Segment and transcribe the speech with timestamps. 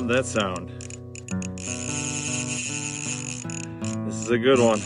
[0.00, 0.70] Love that sound.
[4.06, 4.80] This is a good one.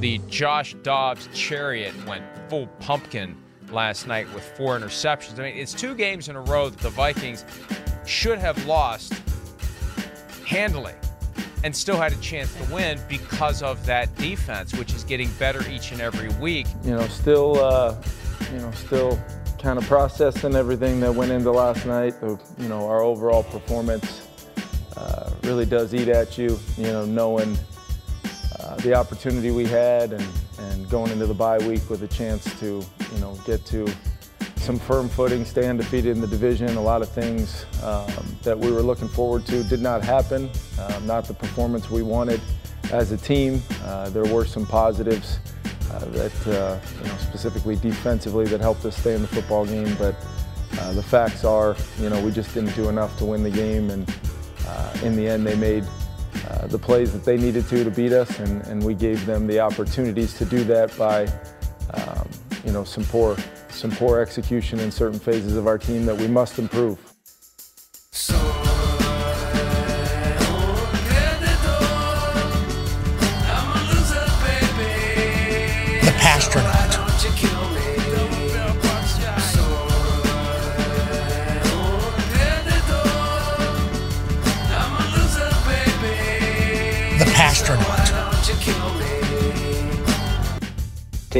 [0.00, 3.36] The Josh Dobbs chariot went full pumpkin
[3.74, 5.38] last night with four interceptions.
[5.38, 7.44] I mean, it's two games in a row that the Vikings
[8.06, 9.12] should have lost
[10.46, 10.94] handily
[11.64, 15.66] and still had a chance to win because of that defense, which is getting better
[15.70, 16.66] each and every week.
[16.84, 17.94] you know, still, uh,
[18.52, 19.18] you know, still
[19.58, 22.14] kind of processing everything that went into last night.
[22.22, 24.28] You know, our overall performance
[24.96, 26.58] uh, really does eat at you.
[26.76, 27.56] You know, knowing
[28.60, 30.26] uh, the opportunity we had and,
[30.58, 32.82] and going into the bye week with a chance to,
[33.12, 33.86] you know, get to
[34.56, 36.76] some firm footing, stay undefeated in the division.
[36.76, 38.10] A lot of things um,
[38.42, 40.50] that we were looking forward to did not happen.
[40.80, 42.40] Um, not the performance we wanted
[42.90, 43.62] as a team.
[43.82, 45.38] Uh, there were some positives
[45.90, 49.94] uh, that, uh, you know, specifically defensively that helped us stay in the football game.
[49.98, 50.16] But
[50.80, 53.90] uh, the facts are, you know, we just didn't do enough to win the game.
[53.90, 54.10] And
[54.66, 55.84] uh, in the end, they made
[56.48, 59.46] uh, the plays that they needed to to beat us, and, and we gave them
[59.46, 61.26] the opportunities to do that by,
[61.94, 62.28] um,
[62.64, 63.36] you know, some poor,
[63.68, 67.13] some poor execution in certain phases of our team that we must improve.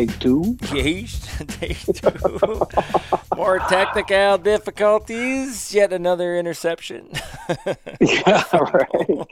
[0.07, 0.43] Take two.
[0.61, 1.47] Yeesh.
[1.61, 3.37] Take two.
[3.37, 5.73] More technical difficulties.
[5.73, 7.11] Yet another interception.
[8.01, 9.27] yeah, right.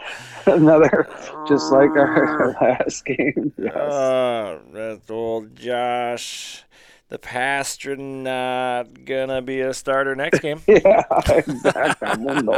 [0.47, 1.09] Another,
[1.47, 3.53] just like our last game.
[3.59, 3.75] Yes.
[3.77, 6.65] Oh, that's old Josh.
[7.11, 10.63] The pastor not gonna be a starter next game.
[10.67, 12.55] yeah, exactly.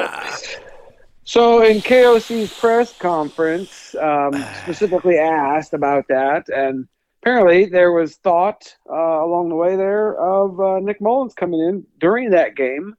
[1.25, 6.87] So in KOC's press conference, um, specifically asked about that, and
[7.25, 8.95] apparently there was thought uh,
[9.25, 12.95] along the way there of uh, Nick Mullens coming in during that game,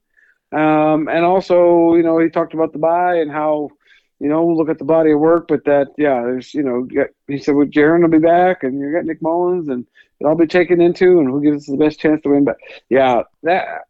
[0.50, 3.70] um, and also you know he talked about the bye and how
[4.18, 6.88] you know look at the body of work, but that yeah, there's you know
[7.28, 9.86] he said well, Jaren will be back, and you got Nick Mullens, and
[10.18, 12.44] it'll be taken into, and who gives us the best chance to win.
[12.44, 12.56] But
[12.88, 13.82] yeah, that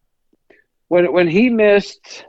[0.88, 2.26] when when he missed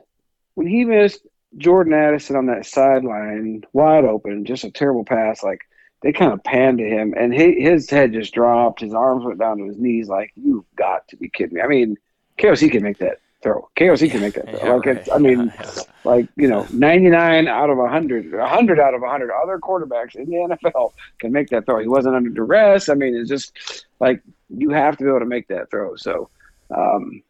[0.53, 1.27] when he missed
[1.57, 5.43] Jordan Addison on that sideline, wide open, just a terrible pass.
[5.43, 5.66] Like
[6.01, 8.81] they kind of panned to him, and he, his head just dropped.
[8.81, 10.07] His arms went down to his knees.
[10.07, 11.61] Like you've got to be kidding me.
[11.61, 11.97] I mean,
[12.37, 13.67] KOC can make that throw.
[13.75, 14.59] KOC can make that throw.
[14.59, 15.15] Yeah, like it's, right.
[15.15, 15.81] I mean, Yeah, yeah.
[16.03, 20.57] like you know, 99 out of 100, 100 out of 100 other quarterbacks in the
[20.63, 21.79] NFL can make that throw.
[21.79, 22.89] He wasn't under duress.
[22.89, 25.95] I mean, it's just like you have to be able to make that throw.
[25.95, 26.29] So,
[26.75, 27.23] um,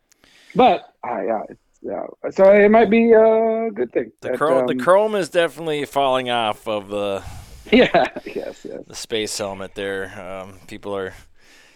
[0.56, 2.06] but uh, yeah, it's, yeah.
[2.31, 4.12] So it might be a good thing.
[4.22, 7.24] The, that, chrome, the um, chrome is definitely falling off of the
[7.72, 8.06] Yeah.
[8.25, 8.66] Yes.
[8.66, 8.84] Yes.
[8.88, 10.19] the space helmet there.
[10.19, 11.14] Um, people are.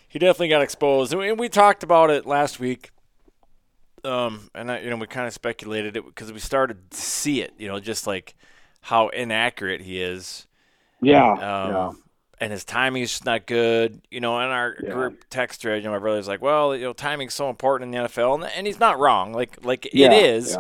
[0.08, 2.92] He definitely got exposed, and we, and we talked about it last week.
[4.04, 7.42] Um, and I, you know, we kind of speculated it because we started to see
[7.42, 7.54] it.
[7.58, 8.36] You know, just like
[8.82, 10.48] how inaccurate he is.
[11.02, 11.32] Yeah.
[11.32, 11.92] Um, yeah.
[12.40, 14.02] And his timing is just not good.
[14.10, 14.92] You know, in our Yeah.
[14.94, 18.02] group text thread, you know, my brother's like, "Well, you know, timing's so important in
[18.04, 19.32] the NFL," and, and he's not wrong.
[19.34, 20.58] Like, like Yeah, it is.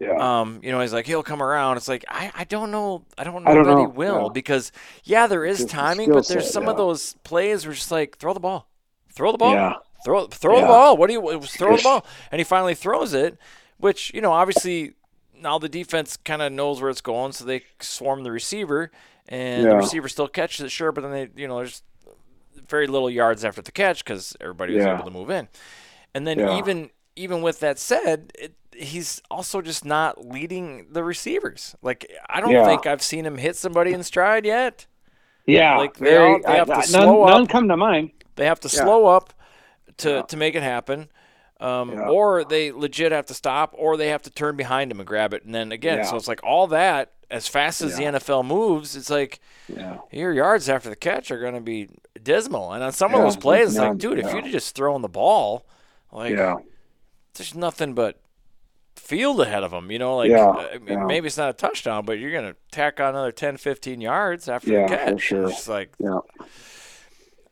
[0.00, 0.08] Yeah.
[0.12, 0.40] Yeah.
[0.40, 1.76] Um, you know, he's like, he'll come around.
[1.76, 3.04] It's like, I, I don't know.
[3.16, 4.32] I don't know I don't that he know, will yeah.
[4.32, 4.72] because,
[5.04, 8.18] yeah, there is timing, but there's set, some of those plays where it's just like,
[8.18, 8.68] throw the ball,
[9.12, 9.74] throw the ball, Yeah.
[10.04, 10.96] throw, throw the ball.
[10.96, 12.06] What do you throw the ball?
[12.30, 13.38] And he finally throws it,
[13.78, 14.94] which you know, obviously,
[15.38, 18.90] now the defense kind of knows where it's going, so they swarm the receiver,
[19.28, 21.82] and the receiver still catches it, sure, but then they, you know, there's
[22.68, 24.94] very little yards after the catch because everybody was Yeah.
[24.94, 25.48] able to move in.
[26.14, 26.56] And then Yeah.
[26.58, 31.74] even even with that said, it, he's also just not leading the receivers.
[31.82, 32.64] Like I don't Yeah.
[32.66, 34.86] think I've seen him hit somebody in stride yet.
[35.46, 35.76] Yeah.
[35.76, 37.38] like, they very, all- they have to I- I- slow none, up.
[37.38, 38.10] None come to mind.
[38.34, 38.82] They have to Yeah.
[38.82, 39.32] slow up
[39.98, 40.22] to Yeah.
[40.22, 41.08] to make it happen.
[41.60, 42.08] Um, Yeah.
[42.08, 45.32] or they legit have to stop, or they have to turn behind him and grab
[45.32, 46.04] it, and then again, Yeah.
[46.04, 47.12] so it's like all that.
[47.30, 48.10] As fast as Yeah.
[48.12, 49.98] the NFL moves, it's like Yeah.
[50.12, 51.88] your yards after the catch are going to be
[52.22, 52.72] dismal.
[52.72, 54.74] And on some of Yeah, those plays, it's yeah, like, dude, if you'd have just
[54.74, 55.64] thrown the ball,
[56.12, 56.56] like Yeah.
[57.34, 58.18] there's nothing but
[59.06, 59.90] field ahead of them.
[59.90, 61.04] You know, like Yeah, uh, yeah.
[61.04, 64.48] maybe it's not a touchdown, but you're going to tack on another 10, 15 yards
[64.48, 65.20] after Yeah, the for catch.
[65.22, 65.48] sure.
[65.48, 66.18] It's like Yeah.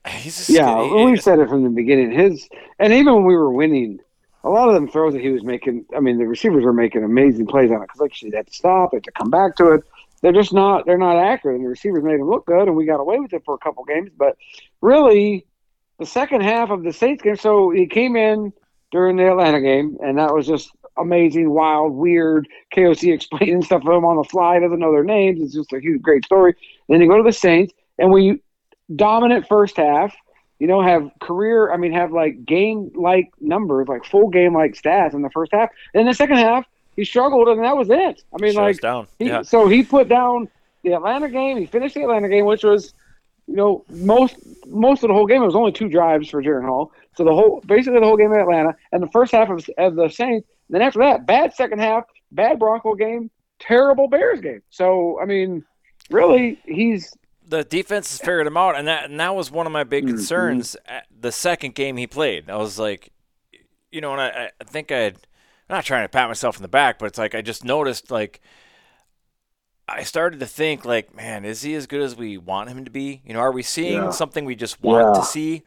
[0.08, 2.10] he's just Yeah, he- well, we he- said it from the beginning.
[2.12, 2.48] His
[2.78, 4.00] and even when we were winning,
[4.42, 5.86] a lot of them throws that he was making.
[5.96, 8.52] I mean, the receivers were making amazing plays on it because like they had to
[8.52, 9.84] stop, they had to come back to it.
[10.20, 10.86] They're just not.
[10.86, 13.32] They're not accurate, and the receivers made them look good, and we got away with
[13.32, 14.10] it for a couple games.
[14.16, 14.36] But
[14.80, 15.46] really,
[15.98, 17.36] the second half of the Saints game.
[17.36, 18.52] So he came in
[18.90, 22.49] during the Atlanta game, and that was just amazing, wild, weird.
[22.75, 25.41] KOC explaining stuff to them on the fly, doesn't know their names.
[25.43, 26.55] It's just a huge, great story.
[26.88, 28.41] Then you go to the Saints, and we
[28.94, 30.14] dominant first half.
[30.61, 31.73] You know, have career.
[31.73, 35.52] I mean, have like game like numbers, like full game like stats in the first
[35.52, 35.70] half.
[35.94, 36.64] In the second half,
[36.97, 38.23] he struggled, and that was it.
[38.32, 39.06] I mean, Shut us like down.
[39.19, 39.43] he, yeah.
[39.43, 40.49] so he put down
[40.85, 41.56] the Atlanta game.
[41.58, 42.94] He finished the Atlanta game, which was,
[43.46, 44.37] you know, most
[44.67, 45.43] most of the whole game.
[45.43, 46.93] It was only two drives for Jaren Hall.
[47.17, 49.96] So the whole basically the whole game in Atlanta and the first half of, of
[49.96, 50.49] the Saints.
[50.70, 54.62] Then after that, bad second half, bad Bronco game, terrible Bears game.
[54.70, 55.64] So I mean,
[56.11, 57.12] really, he's
[57.46, 60.05] the defense has figured him out, and that and that was one of my big
[60.05, 60.14] Mm-hmm.
[60.17, 60.76] concerns.
[60.87, 63.11] At the second game he played, I was like,
[63.93, 65.14] you know, and I, I think I, I'm
[65.69, 68.40] not trying to pat myself in the back, but it's like I just noticed like.
[69.88, 72.90] I started to think like, man, is he as good as we want him to
[72.90, 73.22] be?
[73.26, 74.10] You know, are we seeing Yeah.
[74.10, 75.14] something we just want Yeah.
[75.14, 75.62] to see?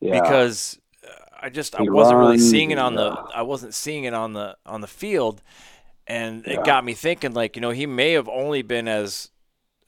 [0.00, 1.10] yeah, Because uh,
[1.42, 3.20] I just I wasn't really seeing it on the.
[3.34, 5.42] I wasn't seeing it on the on the field,
[6.06, 9.31] and it got me thinking like, you know, he may have only been as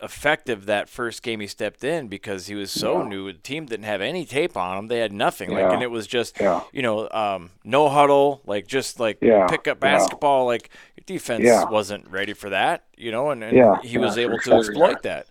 [0.03, 3.09] effective that first game he stepped in because he was so Yeah.
[3.09, 3.33] new.
[3.33, 4.89] The team didn't have any tape on him.
[4.89, 5.51] They had nothing.
[5.51, 6.61] Like, and it was just, Yeah.
[6.73, 9.47] you know, um, no huddle, like just like Yeah.
[9.47, 9.97] pick up Yeah.
[9.97, 10.47] basketball.
[10.47, 11.65] Like your defense Yeah.
[11.65, 13.81] wasn't ready for that, you know, and, and Yeah.
[13.83, 14.59] he was able to sure.
[14.59, 15.27] exploit that.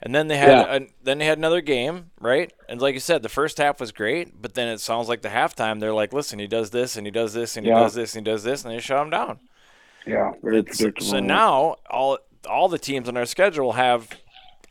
[0.00, 0.74] And then they had, Yeah.
[0.74, 2.52] an then they had another game, right?
[2.68, 5.28] And like you said, the first half was great, but then it sounds like the
[5.30, 8.14] halftime they're like, listen, he does this and he does this and he does this
[8.14, 9.40] and he does this, and they shut him down.
[10.06, 11.02] yeah, very predictable.
[11.06, 14.08] so now all all the teams on our schedule have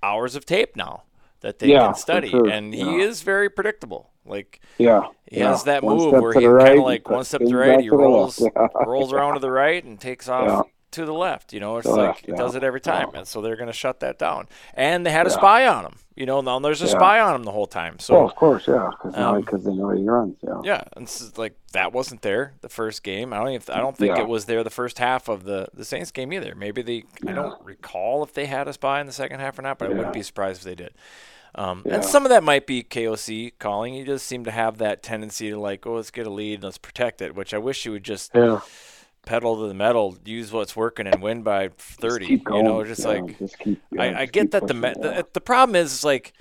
[0.04, 1.04] hours of tape now
[1.42, 2.92] that they Yeah, can study, sure, and he yeah.
[3.00, 4.12] is very predictable.
[4.26, 7.46] Like yeah, he has that One move where he the kind of like one step
[7.46, 8.50] to the right, he rolls.
[8.82, 10.62] Rolls around to the right and takes off.
[10.98, 11.54] To the left.
[11.54, 12.38] You know, it's The like left, he yeah.
[12.38, 13.20] does it every time, Yeah.
[13.20, 14.48] and so they're going to shut that down.
[14.74, 15.36] And they had a Yeah.
[15.38, 15.96] spy on him.
[16.16, 18.00] You know, now there's a spy on him the whole time.
[18.00, 20.36] So well, of course, yeah, because um, they know he runs.
[20.42, 23.34] Yeah, yeah, and it's like that wasn't there the first game.
[23.34, 25.86] I don't even, I don't think it was there the first half of the the
[25.86, 26.56] Saints game either.
[26.56, 29.62] Maybe they I don't recall if they had a spy in the second half or
[29.62, 30.94] not, but I wouldn't be surprised if they did.
[31.54, 31.96] Um, Yeah.
[31.96, 33.94] And some of that might be KOC calling.
[33.94, 36.78] He does seem to have that tendency to like, oh, let's get a lead, let's
[36.80, 37.36] protect it.
[37.36, 38.60] Which I wish he would just yeah.
[39.28, 42.26] Pedal to the metal, use what's working, and win by thirty.
[42.58, 45.42] you know, just yeah, like just keep, yeah, I, I get that the, the the
[45.42, 46.34] problem is, like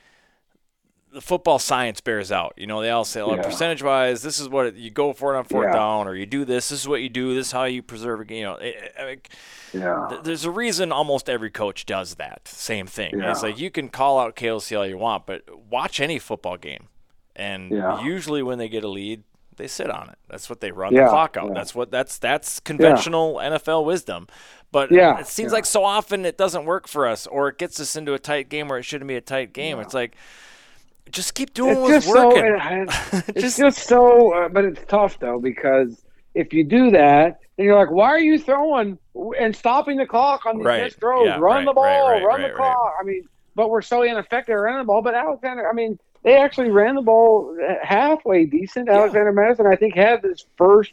[1.13, 2.53] the football science bears out.
[2.57, 3.43] You know, they all say, "Well, Yeah.
[3.43, 6.27] percentage wise, this is what it, you go for it on fourth down, or you
[6.27, 6.69] do this.
[6.69, 7.35] This is what you do.
[7.35, 9.29] This is how you preserve a game." You know, it, it-
[9.73, 13.13] yeah, th- there's a reason almost every coach does that same thing.
[13.21, 16.89] It's like you can call out KLC all you want, but watch any football game,
[17.35, 17.71] and
[18.03, 19.25] usually when they get a lead,
[19.57, 20.19] they sit on it.
[20.29, 21.49] That's what they run Yeah, the clock out.
[21.49, 21.55] yeah.
[21.55, 24.27] That's what that's that's conventional NFL wisdom.
[24.73, 25.57] But Yeah, it seems yeah.
[25.57, 28.49] like so often it doesn't work for us, or it gets us into a tight
[28.49, 29.79] game where it shouldn't be a tight game.
[29.81, 30.17] It's like
[31.11, 32.45] just keep doing it's what's so working.
[32.47, 36.03] it- it's Just- just, so uh, but it's tough though because
[36.35, 38.99] if you do that then you're like why are you throwing
[39.39, 40.93] and stopping the clock on these Right.
[40.95, 43.23] throws Yeah, run right, the ball right, run the clock i mean
[43.55, 47.03] but we're so ineffective running the ball but alexander i mean they actually ran the
[47.03, 50.93] ball halfway decent alexander Mattison i think had his first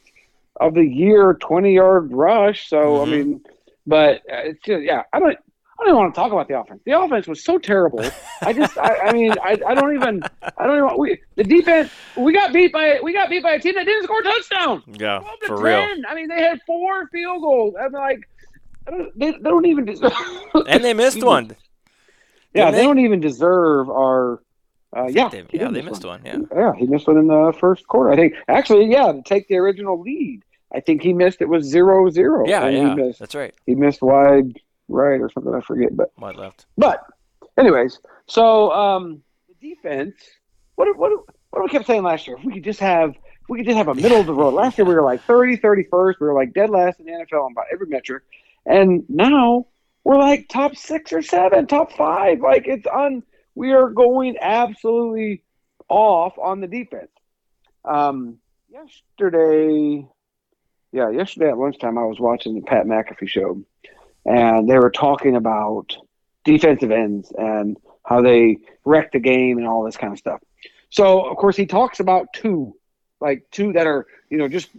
[0.61, 3.01] of the year 20 yard rush so Mhm.
[3.01, 3.41] i mean
[3.87, 5.37] but uh, it's just yeah i don't
[5.79, 6.81] I don't even want to talk about the offense.
[6.85, 8.05] The offense was so terrible.
[8.41, 10.21] I just, I, I mean, I, I don't even,
[10.55, 10.97] I don't even.
[10.99, 14.03] We, the defense, we got beat by, we got beat by a team that didn't
[14.03, 14.83] score a touchdown.
[14.99, 15.87] yeah, 12 to for real.
[16.07, 17.73] I mean, they had four field goals.
[17.81, 18.19] I'm like,
[18.87, 20.13] I don't, they, they don't even deserve.
[20.69, 21.53] And they missed one.
[22.53, 22.83] yeah, they they?
[22.83, 24.41] don't even deserve our.
[24.95, 26.21] Uh, yeah, They- yeah, they miss missed one.
[26.25, 26.37] Yeah.
[26.55, 28.11] Yeah, he missed one in the first quarter.
[28.11, 30.43] I think actually, yeah, to take the original lead.
[30.73, 32.47] I think he missed it was zero zero.
[32.47, 32.89] Yeah, yeah.
[32.89, 33.53] He missed, That's right.
[33.65, 35.53] he missed wide right or something.
[35.53, 36.65] I forget, but Wide left.
[36.77, 37.03] but,
[37.57, 39.21] anyways, so um,
[39.61, 40.15] the defense.
[40.75, 41.11] What what
[41.51, 42.37] what we kept saying last year?
[42.37, 43.13] If we could just have,
[43.49, 44.55] we could just have a middle of the road.
[44.55, 46.15] Last year we were like 30, 31st.
[46.19, 48.23] We were like dead last in the NFL on about every metric,
[48.65, 49.67] and now
[50.03, 52.39] we're like top six or seven, top five.
[52.41, 53.23] Like it's on.
[53.55, 55.43] We are going absolutely
[55.89, 57.11] off on the defense.
[57.85, 58.37] Um,
[58.71, 60.07] yesterday,
[60.91, 63.61] yeah, yesterday at lunchtime I was watching the Pat McAfee show,
[64.25, 65.95] and they were talking about
[66.43, 70.41] defensive ends and how they wreck the game and all this kind of stuff.
[70.89, 72.75] So, of course, he talks about two,
[73.19, 74.69] like two that are, you know, just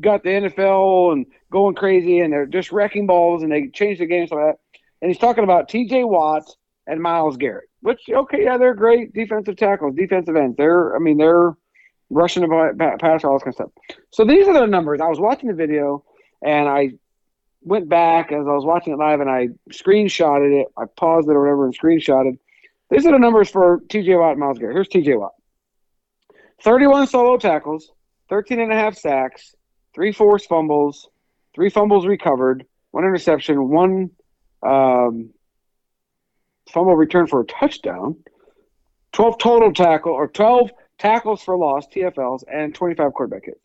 [0.00, 4.06] got the NFL and going crazy and they're just wrecking balls and they change the
[4.06, 4.80] game and stuff like that.
[5.00, 6.44] And he's talking about TJ Watt
[6.86, 10.56] and Myles Garrett, which, okay, yeah, they're great defensive tackles, defensive ends.
[10.56, 11.54] They're, I mean, they're
[12.08, 13.70] rushing the pa- pa- all this kind of stuff.
[14.10, 15.02] So these are the numbers.
[15.02, 16.02] I was watching the video
[16.42, 16.92] and I
[17.60, 20.68] went back as I was watching it live and I screenshotted it.
[20.78, 22.38] I paused it or whatever and screenshotted.
[22.88, 24.76] These are the numbers for TJ Watt and Myles Garrett.
[24.76, 25.32] Here's TJ Watt
[26.62, 27.92] 31 solo tackles,
[28.30, 29.54] 13 and a half sacks,
[29.94, 31.10] three forced fumbles,
[31.54, 34.08] three fumbles recovered, one interception, one
[34.62, 35.33] um,
[36.74, 38.16] fumble return for a touchdown,
[39.12, 43.60] 12 total tackle or 12 tackles for loss, TFLs, and 25 quarterback hits.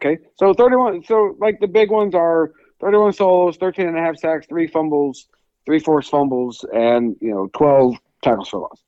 [0.00, 1.04] Okay, so 31.
[1.04, 5.28] So like the big ones are 31 solos, 13 and a half sacks, three fumbles,
[5.64, 8.80] three forced fumbles, and you know 12 tackles for loss.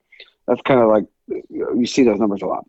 [0.48, 2.64] That's kind of like you, see those numbers a lot.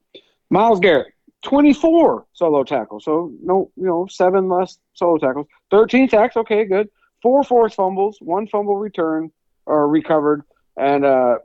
[0.49, 1.07] Myles Garrett,
[1.43, 6.37] 24 solo tackles, so no, you know, seven less solo tackles, 13 sacks.
[6.37, 6.89] Okay, good.
[7.21, 9.31] Four forced fumbles, one fumble return
[9.65, 10.43] or recovered,
[10.77, 11.37] and uh,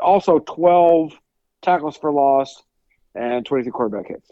[0.00, 1.12] also 12
[1.62, 2.62] tackles for loss
[3.14, 4.30] and 23 quarterback hits.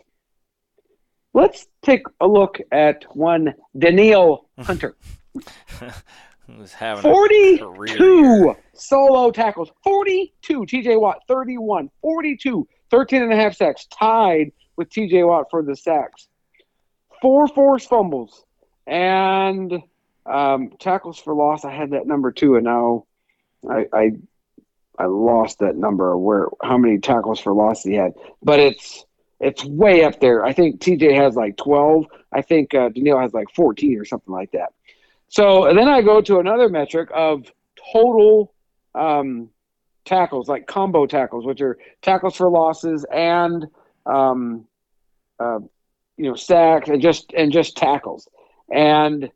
[1.35, 4.97] Let's take a look at one Danielle Hunter.
[6.47, 8.57] Who's having 42 year.
[8.73, 9.71] solo tackles.
[9.85, 10.61] 42.
[10.61, 11.91] TJ Watt, 31.
[12.01, 12.67] 42.
[12.91, 13.87] 13 and a half sacks.
[13.87, 16.29] Tied with TJ Watt for the sacks.
[17.21, 18.45] Four forced fumbles.
[18.87, 19.83] And
[20.25, 21.65] um, tackles for loss.
[21.65, 23.05] I had that number too, and now
[23.69, 24.11] I, I
[24.99, 28.13] I lost that number where how many tackles for loss he had.
[28.43, 29.05] But it's
[29.41, 30.45] it's way up there.
[30.45, 32.07] I think TJ has like 12.
[32.33, 34.73] I think uh, Danielle has like 14 or something like that.
[35.29, 37.51] So then I go to another metric of
[37.93, 38.55] total
[38.95, 39.51] um,
[40.05, 43.67] tackles, like combo tackles, which are tackles for losses and
[44.07, 44.67] um,
[45.39, 45.59] uh,
[46.17, 48.29] you know sacks and just and just tackles.
[48.73, 49.31] And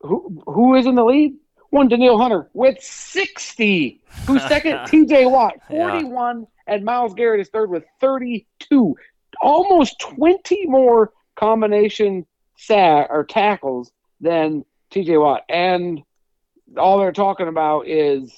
[0.00, 1.34] who who is in the lead?
[1.74, 4.00] One Danielle Hunter with 60.
[4.28, 4.74] Who's second?
[4.86, 5.90] TJ Watt, Yeah.
[5.90, 8.96] 41, and Myles Garrett is third with 32.
[9.42, 12.26] Almost 20 more combination
[12.56, 13.90] sack or tackles
[14.20, 15.42] than TJ Watt.
[15.48, 16.00] And
[16.78, 18.32] all they're talking about is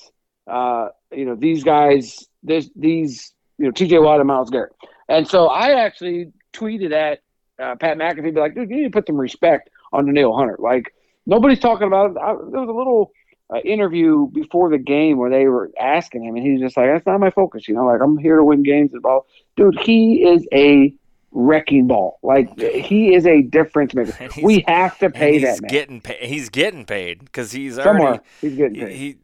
[0.46, 4.72] uh, you know, these guys, this these, you know, TJ Watt and Myles Garrett.
[5.10, 7.20] And so I actually tweeted at
[7.62, 10.56] uh, Pat McAfee, be like, dude, you need to put some respect on Danielle Hunter.
[10.58, 10.94] Like,
[11.26, 12.16] nobody's talking about it.
[12.16, 13.12] I, there was a little
[13.54, 17.06] uh, interview before the game where they were asking him, and he's just like, that's
[17.06, 17.68] not my focus.
[17.68, 19.26] You know, like, I'm here to win games and ball.
[19.56, 20.92] Dude, he is a
[21.32, 22.18] wrecking ball.
[22.22, 24.28] Like, he is a difference maker.
[24.42, 25.68] We have to pay he's that man.
[25.68, 26.22] getting paid.
[26.28, 28.96] He's getting paid because he's Somewhere, already he's getting paid.
[28.96, 29.16] he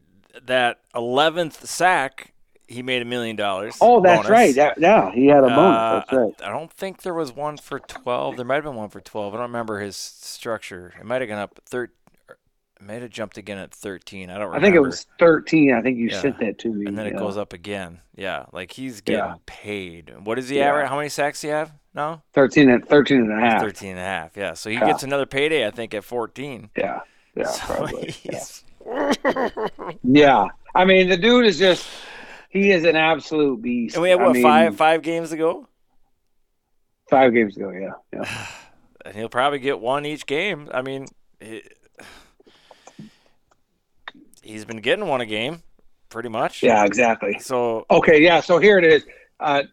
[0.45, 2.29] that eleventh sack.
[2.65, 3.77] He made a million dollars.
[3.81, 4.31] oh, that's bonus.
[4.31, 4.55] right.
[4.55, 5.57] That, yeah, he had a bonus.
[5.77, 6.33] Uh, that's right.
[6.41, 8.37] I, I don't think there was one for twelve.
[8.37, 9.33] There might have been one for twelve.
[9.33, 10.93] I don't remember his structure.
[10.99, 11.91] It might have gone up thir- It
[12.85, 14.29] might have jumped again at thirteen.
[14.29, 14.57] I don't remember.
[14.57, 15.73] I think it was 13.
[15.73, 16.21] I think you Yeah.
[16.21, 16.85] sent that to me.
[16.85, 17.99] And then it goes up again.
[18.15, 19.35] Yeah, like he's getting Yeah.
[19.45, 20.13] paid.
[20.23, 20.77] What is he Yeah.
[20.81, 20.87] at?
[20.89, 21.71] How many sacks do you have?
[21.95, 23.61] No, 13 and 13 and a half.
[23.61, 24.35] 13 and a half.
[24.35, 24.53] Yeah.
[24.53, 26.69] So he gets another payday, I think, at 14.
[26.75, 27.01] Yeah,
[27.35, 28.15] yeah, So probably.
[28.23, 29.13] Yeah.
[30.03, 31.87] yeah, I mean the dude is just
[32.49, 33.95] he is an absolute beast.
[33.95, 35.67] And we have I what mean, five five games to go,
[37.09, 37.69] five games ago.
[37.71, 38.47] Yeah, yeah.
[39.05, 40.69] and he'll probably get one each game.
[40.73, 41.05] I mean,
[41.39, 41.61] he,
[44.43, 45.63] he's been getting one a game,
[46.09, 46.61] pretty much.
[46.61, 47.39] Yeah, exactly.
[47.39, 48.41] So Okay, yeah.
[48.41, 49.03] So here it is.
[49.39, 49.63] Uh,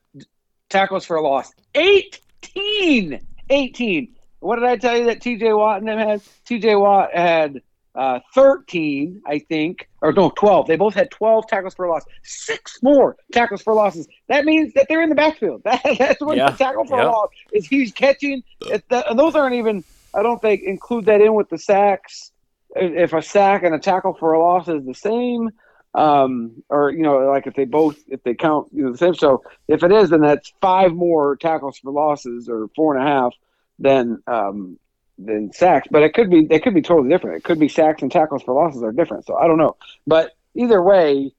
[0.69, 1.53] tackles for a loss.
[1.75, 3.21] 18.
[3.51, 4.15] 18.
[4.41, 6.23] What did I tell you that TJ Watt and them had?
[6.47, 7.61] TJ Watt had
[7.95, 10.67] uh, 13, I think, or no, 12.
[10.67, 12.05] They both had 12 tackles for a loss.
[12.23, 14.09] Six more tackles for losses.
[14.29, 15.63] That means that they're in the backfield.
[15.71, 17.09] That, that's what Yeah, the tackle for yeah.
[17.09, 17.67] a loss is.
[17.67, 18.43] He's catching.
[18.89, 19.85] That, and those aren't even.
[20.15, 22.33] I don't think include that in with the sacks.
[22.77, 25.51] If a sack and a tackle for a loss is the same,
[25.95, 29.15] um, or you know, like if they both if they count you know the same.
[29.15, 33.11] So if it is, then that's five more tackles for losses or four and a
[33.11, 33.35] half
[33.79, 34.79] than um,
[35.19, 35.89] than sacks.
[35.91, 37.39] But it could be they could be totally different.
[37.39, 39.27] It could be sacks and tackles for losses are different.
[39.27, 39.77] So I don't know.
[40.07, 41.33] But either way,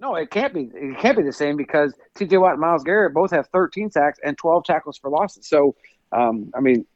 [0.00, 0.70] no, it can't be.
[0.74, 2.38] It can't be the same because T.J.
[2.38, 5.46] Watt and Myles Garrett both have 13 sacks and 12 tackles for losses.
[5.46, 5.76] So
[6.12, 6.86] um, I mean.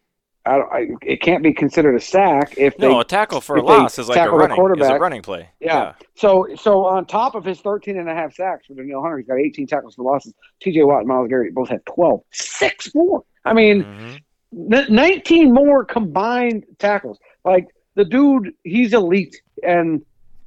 [0.47, 3.63] I, I, it can't be considered a sack if they no, a tackle for a
[3.63, 5.49] loss is like a running is a quarterback- running play.
[5.61, 5.95] yeah.
[6.15, 9.27] So so on top of his 13 and a half sacks for Danielle Hunter, he's
[9.27, 10.35] got 18 tackles for losses.
[10.65, 12.21] TJ Watt and Myles Garrett both have 12.
[12.33, 13.25] Six more.
[13.45, 13.83] I mean,
[14.55, 14.79] Mhm.
[14.89, 17.19] n- 19 more combined tackles.
[17.45, 19.41] Like the dude, he's elite.
[19.63, 20.03] And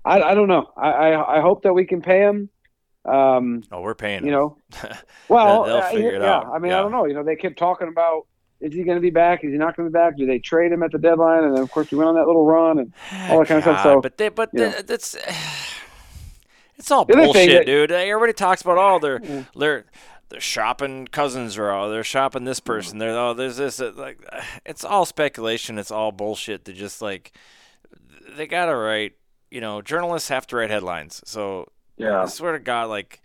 [0.06, 0.72] I, I don't know.
[0.78, 2.50] I, I I hope that we can pay him.
[3.06, 4.26] Um, Oh, we're paying.
[4.26, 4.58] you know,
[5.30, 6.36] well, They'll uh, figure it yeah.
[6.38, 6.48] out.
[6.48, 6.80] I mean, Yeah.
[6.80, 7.06] I don't know.
[7.06, 8.28] You know, they kept talking about
[8.62, 9.44] is he going to be back?
[9.44, 10.18] Is he not going to be back?
[10.18, 11.44] Do they trade him at the deadline?
[11.46, 12.94] And then, of course, we went on that little run and
[13.30, 13.84] all that kind of stuff.
[13.84, 14.82] So, but they, but yeah.
[14.86, 15.16] that's
[16.78, 17.92] it's all The thing bullshit, that- dude.
[17.92, 19.20] Everybody talks about all their
[19.56, 19.86] they're
[20.30, 23.00] they're shopping cousins or all they're shopping this person.
[23.00, 24.20] They're oh there's this uh, like
[24.66, 25.78] it's all speculation.
[25.78, 26.66] It's all bullshit.
[26.66, 27.32] To just like
[28.36, 29.14] they gotta write.
[29.52, 31.22] You know, journalists have to write headlines.
[31.26, 32.22] So yeah.
[32.22, 33.22] I swear to God, like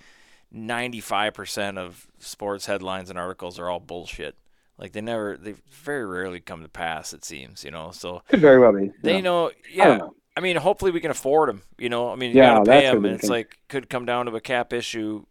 [0.51, 4.35] ninety five percent of sports headlines and articles are all bullshit.
[4.79, 7.13] Like they never, they very rarely come to pass.
[7.13, 7.91] It seems, you know.
[7.93, 8.91] So Could very well be.
[9.03, 9.21] they yeah.
[9.21, 9.85] know, yeah.
[9.85, 10.15] don't know.
[10.37, 11.63] I mean, hopefully we can afford them.
[11.79, 14.27] You know, I mean, you Yeah, gotta pay we and it's like could come down
[14.27, 15.25] to a cap issue.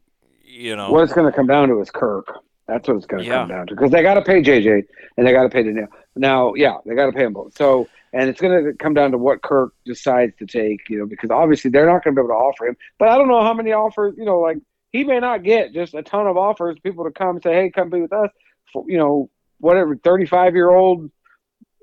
[0.45, 2.27] You know, What it's going to come down to is Kirk.
[2.67, 3.39] That's what it's going to Yeah.
[3.39, 4.83] come down to because they got to pay JJ
[5.17, 5.87] and they got to pay Danielle.
[6.15, 7.57] Now, yeah, they got to pay them both.
[7.57, 10.87] So, and it's going to come down to what Kirk decides to take.
[10.89, 12.77] You know, because obviously they're not going to be able to offer him.
[12.99, 14.13] But I don't know how many offers.
[14.17, 14.57] You know, like
[14.91, 16.77] he may not get just a ton of offers.
[16.79, 18.29] People to come say, "Hey, come be with us."
[18.87, 21.09] You know, whatever, thirty-five year old.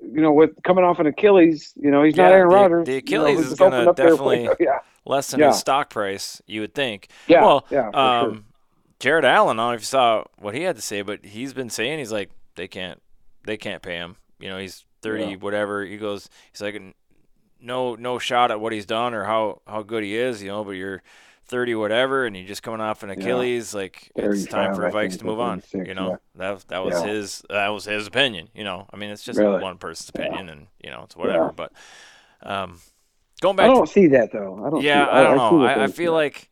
[0.03, 2.85] You know, with coming off an Achilles, you know he's not Yeah, Aaron the- Rodgers.
[2.87, 5.49] the you know, Achilles is just gonna up there definitely- yeah, lessen Yeah.
[5.49, 6.41] his stock price.
[6.47, 7.09] You would think.
[7.27, 7.89] yeah, well, yeah.
[7.93, 8.43] Um, sure.
[8.99, 9.59] Jared Allen.
[9.59, 11.99] I don't know if you saw what he had to say, but he's been saying
[11.99, 12.99] he's like they can't,
[13.45, 14.15] they can't pay him.
[14.39, 15.35] You know, he's thirty, Yeah.
[15.35, 15.85] whatever.
[15.85, 16.81] He goes, he's like,
[17.61, 20.41] no, no shot at what he's done or how how good he is.
[20.41, 21.03] You know, but you're
[21.51, 23.75] thirty, whatever, and you're just coming off an Achilles.
[23.75, 25.61] Like it's time for I Vikes to move on.
[25.73, 26.15] You know, yeah.
[26.35, 27.07] that that was Yeah.
[27.11, 28.49] his that was his opinion.
[28.55, 29.61] You know, I mean, it's just Really?
[29.61, 30.21] one person's Yeah.
[30.25, 31.45] opinion, and you know, it's whatever.
[31.45, 31.51] Yeah.
[31.55, 31.73] But
[32.41, 32.79] um,
[33.41, 34.63] going I back to don't see that though.
[34.65, 34.81] I don't.
[34.81, 35.63] yeah, see, I don't see know.
[35.65, 36.49] I, I feel like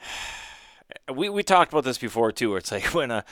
[1.14, 2.50] we we talked about this before too.
[2.50, 3.24] Where it's like when a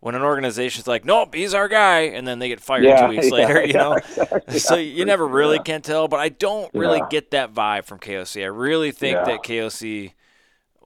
[0.00, 3.08] when an organization's like, nope, he's our guy, and then they get fired yeah, two
[3.08, 3.60] weeks yeah, later.
[3.66, 5.62] You yeah, know, exactly, so yeah, you never really yeah.
[5.62, 6.08] can tell.
[6.08, 7.06] But I don't really Yeah.
[7.08, 8.42] get that vibe from KOC.
[8.42, 9.24] I really think Yeah.
[9.26, 10.12] that KOC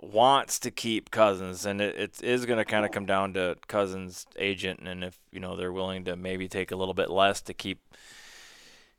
[0.02, 3.56] wants to keep Cousins, and it, it is going to kind of come down to
[3.68, 7.40] Cousins' agent, and if you know they're willing to maybe take a little bit less
[7.42, 7.80] to keep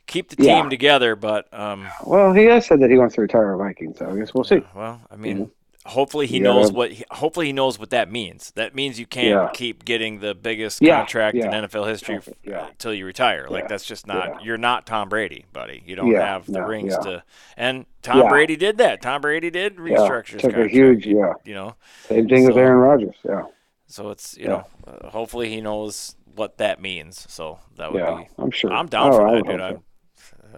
[0.08, 0.70] keep the team Yeah.
[0.70, 1.16] together.
[1.16, 4.18] But um, Well, he has said that he wants to retire a Viking, so I
[4.18, 4.62] guess we'll see.
[4.76, 5.52] well, I mean.
[5.88, 6.92] Hopefully he You knows what.
[7.12, 8.52] Hopefully he knows what that means.
[8.56, 9.50] That means you can't Yeah.
[9.54, 11.44] keep getting the biggest Yeah, contract in.
[11.50, 12.68] NFL history yeah.
[12.68, 13.48] until you retire.
[13.50, 14.28] Like that's just not.
[14.28, 14.40] yeah.
[14.44, 15.82] You're not Tom Brady, buddy.
[15.86, 17.12] You don't Yeah, have the rings yeah.
[17.12, 17.24] to.
[17.56, 18.30] And Tom Yeah.
[18.30, 19.02] Brady did that.
[19.02, 21.34] Tom Brady did Yeah, restructure took a huge, yeah.
[21.46, 21.76] You know,
[22.08, 23.16] Same thing with Aaron Rodgers.
[23.24, 23.44] Yeah,
[23.88, 24.50] so it's you Yeah.
[24.50, 27.26] know, uh, hopefully he knows what that means.
[27.30, 28.16] So that would yeah.
[28.18, 28.28] be.
[28.38, 28.72] I'm sure.
[28.72, 29.60] I'm down Oh, for that, dude.
[29.60, 29.76] hope I, so.
[29.76, 29.84] it's-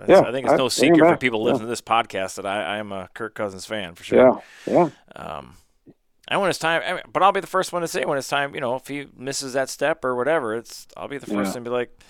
[0.07, 1.45] Yeah, I think it's no him secret for people yeah.
[1.45, 4.41] listening to this podcast that I, I am a Kirk Cousins fan for sure.
[4.65, 5.21] Yeah, yeah.
[5.21, 5.55] Um,
[6.27, 8.17] and when it's time, I mean, but I'll be the first one to say when
[8.17, 8.53] it's time.
[8.55, 11.53] You know, if he misses that step or whatever, it's I'll be the first Yeah.
[11.53, 12.03] to be like,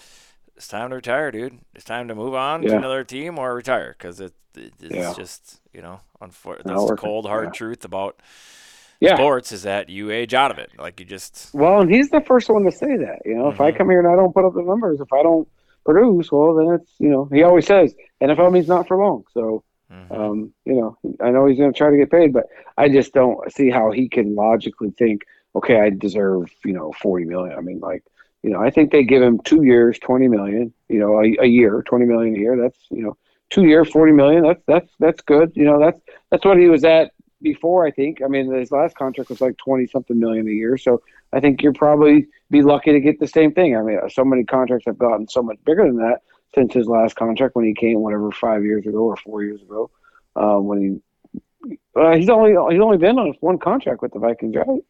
[0.55, 1.59] "It's time to retire, dude.
[1.73, 5.13] It's time to move on to another team or retire." Because it, it, it's Yeah.
[5.15, 7.51] just you know, unfor- that's the cold hard Yeah.
[7.51, 8.21] truth about
[8.99, 9.15] Yeah.
[9.15, 10.71] sports is that you age out of it.
[10.77, 13.19] Like you just Well, and he's the first one to say that.
[13.23, 13.77] You know, if I Mhm.
[13.77, 15.47] come here and I don't put up the numbers, if I don't
[15.85, 19.23] produce, well, then it's you know he always says NFL means not for long.
[19.33, 20.11] So mhm.
[20.11, 22.45] um, you know, I know he's going to try to get paid, but
[22.77, 25.23] I just don't see how he can logically think,
[25.55, 27.57] okay, I deserve you know forty million.
[27.57, 28.03] I mean, like
[28.43, 30.73] You know, I think they give him two years, twenty million.
[30.87, 32.57] You know, a, a year, twenty million a year.
[32.57, 33.17] That's you know,
[33.49, 34.43] two year, forty million.
[34.43, 35.51] That's that's that's good.
[35.55, 35.99] You know, that's
[36.31, 37.85] that's what he was at before.
[37.85, 38.21] I think.
[38.23, 40.77] I mean, his last contract was like twenty something million a year.
[40.77, 41.01] So
[41.33, 43.75] I think you're probably be lucky to get the same thing.
[43.77, 46.21] I mean, so many contracts have gotten so much bigger than that
[46.55, 49.89] since his last contract when he came, whatever, five years ago or four years ago.
[50.35, 51.01] Uh, when
[51.63, 54.83] he, uh, he's only he's only been on one contract with the Vikings, right?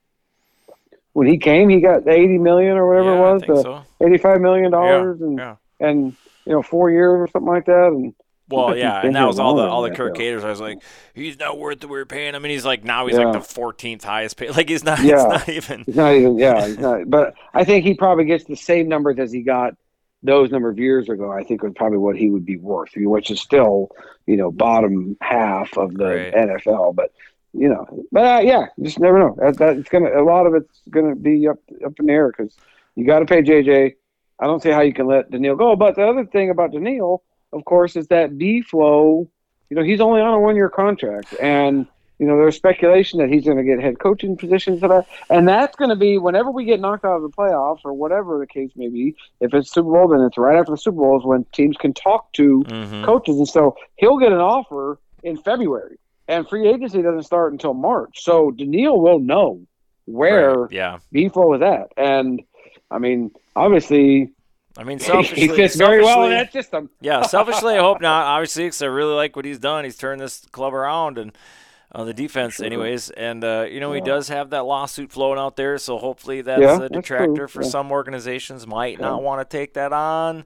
[1.13, 3.83] When he came, he got eighty million or whatever Yeah, it was, so.
[4.05, 5.55] eighty-five million dollars, Yeah, and yeah.
[5.79, 7.87] and you know four years or something like that.
[7.87, 8.13] And
[8.49, 10.43] Well, yeah, and that was all the all the Kirk Caters.
[10.43, 10.81] I was like,
[11.13, 14.03] he's not worth the we're paying him, and he's like, now he's like the 14th
[14.03, 14.49] highest paid.
[14.55, 14.99] Like he's not.
[14.99, 15.15] Yeah.
[15.15, 15.83] It's not even.
[15.85, 17.09] He's not even, yeah, he's not.
[17.09, 19.75] But I think he probably gets the same numbers as he got
[20.23, 21.31] those number of years ago.
[21.31, 23.89] I think was probably what he would be worth, which is still,
[24.25, 26.33] you know, bottom half of the Right.
[26.33, 26.95] NFL.
[26.95, 27.11] But
[27.53, 29.35] you know, but uh, yeah, just never know.
[29.39, 32.31] That, that it's gonna a lot of it's gonna be up up in the air
[32.35, 32.55] because
[32.95, 33.95] you got to pay JJ.
[34.39, 35.75] I don't see how you can let Danielle go.
[35.75, 39.27] But the other thing about Danielle, of course, is that B-Flo.
[39.69, 41.85] You know, he's only on a one year contract, and
[42.17, 45.77] you know, there's speculation that he's going to get head coaching positions that and that's
[45.77, 48.71] going to be whenever we get knocked out of the playoffs or whatever the case
[48.75, 49.15] may be.
[49.39, 51.93] If it's Super Bowl, then it's right after the Super Bowl is when teams can
[51.93, 53.05] talk to Mhm.
[53.05, 57.73] coaches, and so he'll get an offer in February, and free agency doesn't start until
[57.73, 58.21] March.
[58.21, 59.61] So Danielle will know
[60.05, 60.97] where Right, Yeah.
[61.11, 62.41] B-Flo is at, and
[62.91, 64.31] I mean, obviously,
[64.79, 66.89] I mean, he selfishly, fits very well in that system.
[67.01, 68.25] Yeah, selfishly, I hope not.
[68.25, 69.83] Obviously, because I really like what he's done.
[69.83, 71.37] He's turned this club around and
[71.91, 73.09] on the defense, anyways.
[73.09, 76.61] And uh, you know, he does have that lawsuit flowing out there, so hopefully that's
[76.61, 77.69] Yeah, a detractor true, for yeah.
[77.69, 78.65] some organizations.
[78.65, 79.07] Might Yeah.
[79.07, 80.45] not want to take that on.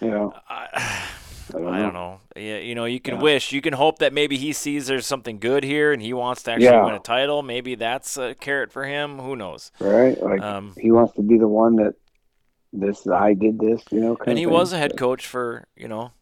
[0.00, 0.68] You know, I,
[1.54, 1.82] I don't I know.
[1.84, 2.20] don't know.
[2.36, 3.22] Yeah, you know, you can Yeah.
[3.22, 6.42] wish, you can hope that maybe he sees there's something good here and he wants
[6.44, 6.84] to actually Yeah.
[6.86, 7.42] win a title.
[7.42, 9.18] Maybe that's a carrot for him.
[9.18, 9.70] Who knows?
[9.80, 10.20] right?
[10.22, 11.94] Like Um, he wants to be the one that
[12.80, 14.16] this I did this, you know.
[14.26, 16.12] And he was a head coach for you know.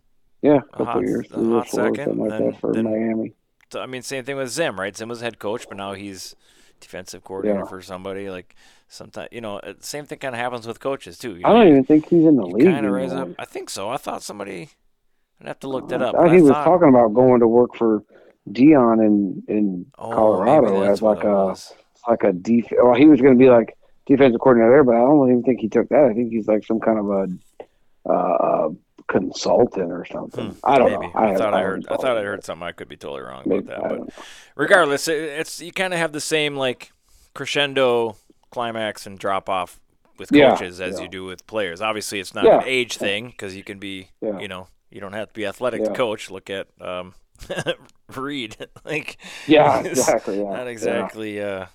[0.43, 3.35] Yeah, a couple hot- years, a hot second, something like then- that for then- Miami.
[3.71, 4.95] So, I mean, same thing with Zim, right?
[4.95, 6.37] Zim was head coach, but now he's
[6.79, 7.65] defensive coordinator Yeah.
[7.67, 8.29] for somebody.
[8.29, 8.55] Like
[8.89, 11.37] sometimes, you know, uh, same thing kind of happens with coaches too.
[11.37, 12.67] You I don't even think he's in the league.
[12.67, 13.29] kind of raise up.
[13.39, 13.89] I think so.
[13.89, 14.71] I thought somebody.
[15.41, 16.15] I'd have to look that up.
[16.15, 18.03] but he I was thought, talking about going to work for
[18.51, 21.55] Deion in in oh, Colorado as like a
[22.09, 22.67] like a def.
[22.73, 23.75] Well, he was going to be like
[24.07, 26.05] defensive coordinator there, but I don't even think he took that.
[26.05, 28.69] I think he's like some kind of a uh,
[29.09, 30.51] consultant or something.
[30.51, 31.07] Hmm, I don't maybe.
[31.07, 31.13] know.
[31.15, 31.87] I, thought I heard.
[31.89, 32.67] I thought I heard something.
[32.67, 33.89] I could be totally wrong Maybe, about that.
[33.89, 34.09] But know.
[34.57, 36.93] regardless, it, it's you kind of have the same like
[37.35, 38.17] crescendo,
[38.51, 39.81] climax, and drop off
[40.19, 41.03] with Yeah, coaches as yeah.
[41.05, 41.81] you do with players.
[41.81, 42.59] Obviously, it's not Yeah.
[42.59, 44.39] an age thing because you can be, Yeah.
[44.39, 46.31] you know, you don't have to be athletic to coach.
[46.31, 47.15] Look at um,
[48.17, 50.39] Reid, like Yeah, exactly.
[50.39, 50.71] Yeah, not yeah.
[50.73, 51.67] exactly uh,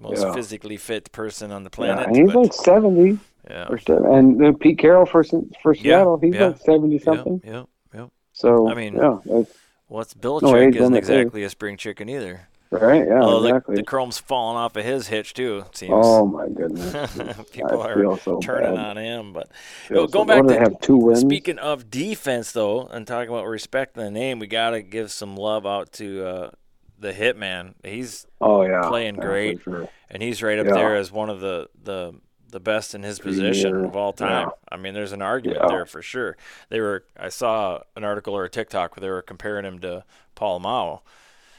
[0.00, 0.32] most Yeah.
[0.34, 2.06] physically fit person on the planet.
[2.08, 3.68] and he's but, like seventy yeah.
[3.68, 3.78] or.
[4.16, 5.24] And then Pete Carroll for
[5.62, 7.40] for Seattle, he's yeah, like seventy Yeah, something.
[7.44, 7.62] yeah,
[7.94, 8.06] yeah.
[8.32, 9.42] So I mean, yeah,
[9.88, 12.48] What's age Belichick isn't exactly a spring chicken either.
[12.72, 13.06] right.
[13.06, 13.76] Yeah, exactly.
[13.76, 15.62] the, the chrome's falling off of his hitch too.
[15.68, 15.92] It seems.
[15.94, 16.92] oh my goodness,
[17.52, 18.96] People I are so turning bad.
[18.96, 19.32] on him.
[19.32, 19.48] But
[19.88, 21.20] so- going what back to have two wins.
[21.20, 25.36] speaking of defense, though, and talking about respecting the name, we got to give some
[25.36, 26.50] love out to uh,
[26.98, 27.74] the Hitman.
[27.84, 29.62] He's oh yeah, playing great.
[29.62, 29.88] sure.
[30.10, 30.74] and he's right up Yeah.
[30.74, 32.14] there as one of the the
[32.48, 34.48] the best in his position Premier, of all time.
[34.48, 34.50] yeah.
[34.70, 35.68] I mean, there's an argument Yeah.
[35.68, 36.36] there for sure.
[36.70, 40.04] They were I saw an article or a TikTok where they were comparing him to
[40.34, 41.02] Paul Mao.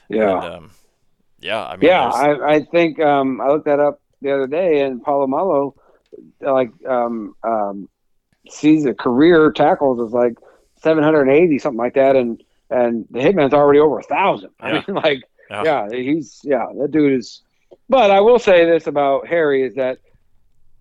[0.10, 0.72] Yeah, And, um,
[1.40, 1.66] yeah.
[1.66, 2.08] I mean, yeah.
[2.10, 5.74] I I think um, I looked that up the other day, and Paul Polamalu,
[6.42, 7.90] like um um,
[8.50, 10.36] sees a career tackles is like
[10.82, 14.50] seven hundred and eighty something like that, and and the Hitman's already over a thousand.
[14.60, 14.66] Yeah.
[14.68, 15.64] I mean, like Yeah.
[15.64, 17.42] yeah, he's yeah, that dude is.
[17.90, 20.00] But I will say this about Harry is that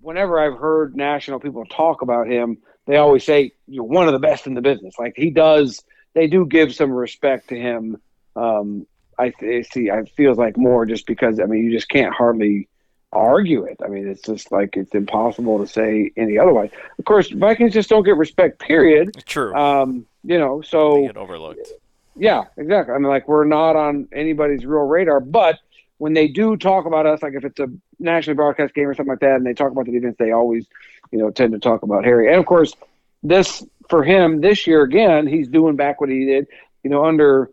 [0.01, 4.19] whenever I've heard national people talk about him, they always say you're one of the
[4.21, 4.95] best in the business.
[4.99, 5.83] Like he does,
[6.15, 8.01] they do give some respect to him.
[8.37, 8.87] Um,
[9.19, 9.91] I th- see.
[9.91, 12.69] I feels like more just because I mean you just can't hardly
[13.13, 13.79] argue it.
[13.85, 16.71] I mean it's just like it's impossible to say any otherwise.
[16.99, 18.59] Of course, Vikings just don't get respect.
[18.61, 19.17] Period.
[19.27, 19.55] true.
[19.55, 21.69] Um, you know, so get overlooked.
[22.17, 22.95] yeah, exactly.
[22.95, 25.61] I mean, like we're not on anybody's real radar, but
[25.99, 29.13] when they do talk about us, like if it's a nationally broadcast game or something
[29.13, 30.67] like that, and they talk about the defense, they always,
[31.11, 32.29] you know, tend to talk about Harry.
[32.29, 32.75] And of course,
[33.23, 36.49] this for him this year again, he's doing back what he did,
[36.83, 37.51] you know, under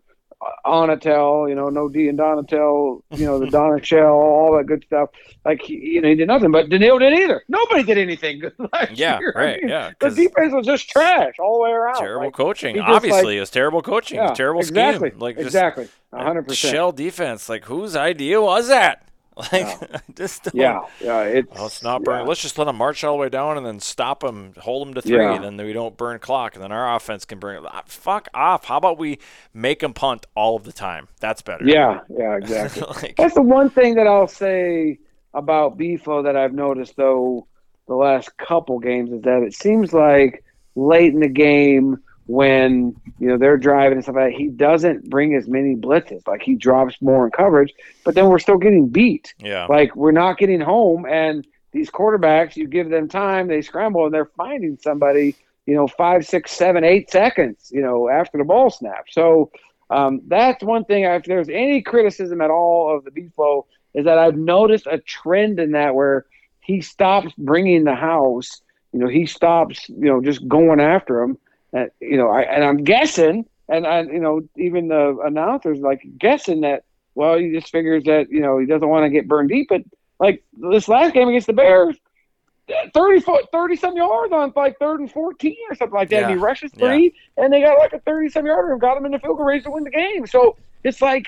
[0.66, 4.84] Onatel, you know, no D and Donatell, you know, the Donna Shell, all that good
[4.86, 5.10] stuff.
[5.44, 7.42] Like he, you know, he did nothing, but Danielle did either.
[7.48, 9.32] Nobody did anything good last Yeah, year.
[9.36, 9.60] I right.
[9.62, 11.96] mean, Yeah, the defense was just trash all the way around.
[11.96, 12.78] terrible Like, coaching.
[12.80, 14.18] Obviously, like- it was terrible coaching.
[14.18, 15.18] It yeah, terrible exactly, scheme.
[15.20, 16.72] Like just exactly, hundred percent.
[16.74, 17.48] shell defense.
[17.48, 19.06] Like whose idea was that?
[19.52, 20.54] Like, just don't.
[20.54, 21.22] Yeah, yeah.
[21.22, 22.20] It's Oh, let's not burn.
[22.20, 22.26] yeah.
[22.28, 24.94] Let's just let them march all the way down and then stop them, hold them
[24.94, 25.34] to three, Yeah.
[25.34, 27.64] and then we don't burn clock, and then our offense can bring it.
[27.66, 28.64] Ah, fuck off!
[28.64, 29.18] How about we
[29.52, 31.08] make them punt all of the time?
[31.20, 31.64] That's better.
[31.66, 32.82] Yeah, yeah, exactly.
[33.02, 34.98] Like- That's the one thing that I'll say
[35.32, 37.48] about Bifo that I've noticed though
[37.88, 40.44] the last couple games is that it seems like
[40.76, 45.10] late in the game when you know they're driving and stuff like that, he doesn't
[45.10, 46.26] bring as many blitzes.
[46.26, 47.72] Like he drops more in coverage,
[48.04, 49.34] but then we're still getting beat.
[49.38, 49.66] Yeah.
[49.66, 54.14] Like we're not getting home, and these quarterbacks, you give them time, they scramble, and
[54.14, 55.34] they're finding somebody,
[55.66, 59.06] you know, five, six, seven, eight seconds, you know, after the ball snap.
[59.10, 59.50] So
[59.90, 61.04] um, that's one thing.
[61.04, 65.58] If there's any criticism at all of the Bifo, is that I've noticed a trend
[65.58, 66.26] in that where
[66.60, 68.62] he stops bringing the house.
[68.92, 71.38] You know, he stops, you know, just going after him.
[71.74, 76.00] And, you know, I, and I'm guessing, and I, you know, even the announcers like
[76.18, 76.84] guessing that.
[77.16, 79.68] Well, he just figures that you know he doesn't want to get burned deep.
[79.68, 79.82] But
[80.18, 81.96] like this last game against the Bears,
[82.92, 86.22] thirty foot, thirty some yards on like third and fourteen or something like that.
[86.22, 86.42] And he Yeah.
[86.42, 89.18] rushes three, and they got like a thirty some yarder and got him in the
[89.20, 90.26] field goal range to win the game.
[90.26, 91.26] So it's like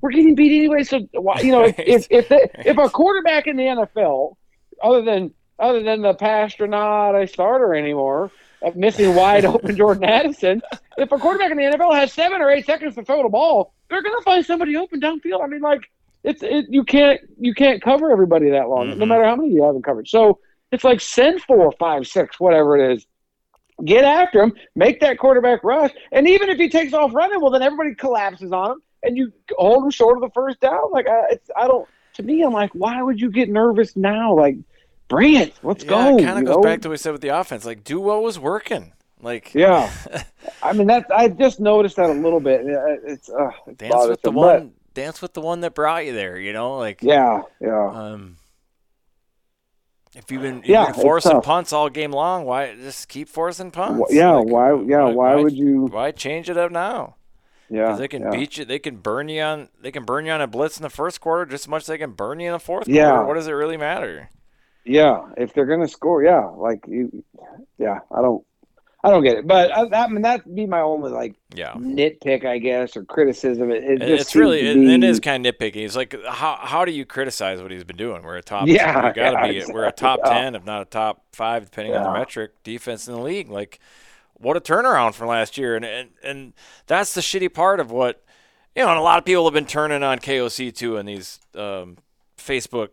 [0.00, 0.82] we're getting beat anyway.
[0.82, 4.36] So why, you know, if if if, the, if a quarterback in the NFL,
[4.82, 8.30] other than other than the pastor not a starter anymore,
[8.62, 10.62] of missing wide open Jordan Addison,
[10.96, 13.72] if a quarterback in the NFL has seven or eight seconds to throw the ball,
[13.88, 15.42] they're going to find somebody open downfield.
[15.42, 15.82] I mean, like
[16.24, 19.08] it's it, you can't you can't cover everybody that long, no Mhm.
[19.08, 20.10] matter how many you have in coverage.
[20.10, 20.40] So
[20.72, 23.06] it's like send four, five, six, whatever it is.
[23.84, 27.52] Get after him, make that quarterback rush, and even if he takes off running, well,
[27.52, 30.90] then everybody collapses on him, and you hold him short of the first down.
[30.90, 31.88] Like I, it's, I don't.
[32.14, 34.34] To me, I'm like, why would you get nervous now?
[34.34, 34.56] Like,
[35.08, 35.54] bring it.
[35.62, 36.18] Let's yeah, go.
[36.18, 36.62] It kind of goes know?
[36.62, 37.64] back to what we said with the offense.
[37.64, 38.92] Like, do what was working.
[39.20, 39.90] Like, Yeah,
[40.62, 41.06] I mean that.
[41.14, 42.62] I just noticed that a little bit.
[42.64, 44.68] It's, uh, it's dance with the one.
[44.68, 46.38] but Dance with the one that brought you there.
[46.38, 47.02] You know, like.
[47.02, 48.36] Yeah, yeah, Um,
[50.16, 53.70] if you've been, you've Yeah, been forcing punts all game long, why just keep forcing
[53.70, 54.12] punts?
[54.12, 54.30] Yeah.
[54.32, 54.82] Like, why?
[54.82, 55.04] Yeah.
[55.04, 55.86] Why, would you?
[55.86, 57.16] Why change it up now?
[57.70, 58.30] Yeah, they can yeah.
[58.30, 58.64] beat you.
[58.64, 59.68] They can burn you on.
[59.80, 61.86] They can burn you on a blitz in the first quarter just as much as
[61.88, 63.10] they can burn you in the fourth Yeah.
[63.10, 63.26] quarter.
[63.26, 64.30] What does it really matter?
[64.88, 67.22] Yeah, if they're gonna score, yeah, like you,
[67.78, 68.00] yeah.
[68.10, 68.44] I don't,
[69.04, 69.46] I don't get it.
[69.46, 71.74] But I, I mean, that'd be my only like Yeah.
[71.74, 73.70] nitpick, I guess, or criticism.
[73.70, 75.84] It, it It- just It's really it, be- is kind of nitpicky.
[75.84, 78.22] It's like how how do you criticize what he's been doing?
[78.22, 80.40] We're a top Yeah, we gotta yeah, be we're a top exactly.
[80.42, 83.50] ten, if not a top five, depending on the metric, defense in the league.
[83.50, 83.78] Like
[84.34, 85.76] what a turnaround from last year.
[85.76, 86.52] And and, and
[86.86, 88.24] that's the shitty part of what
[88.74, 91.40] you know, and a lot of people have been turning on KOC too in these
[91.54, 91.98] um,
[92.36, 92.88] Facebook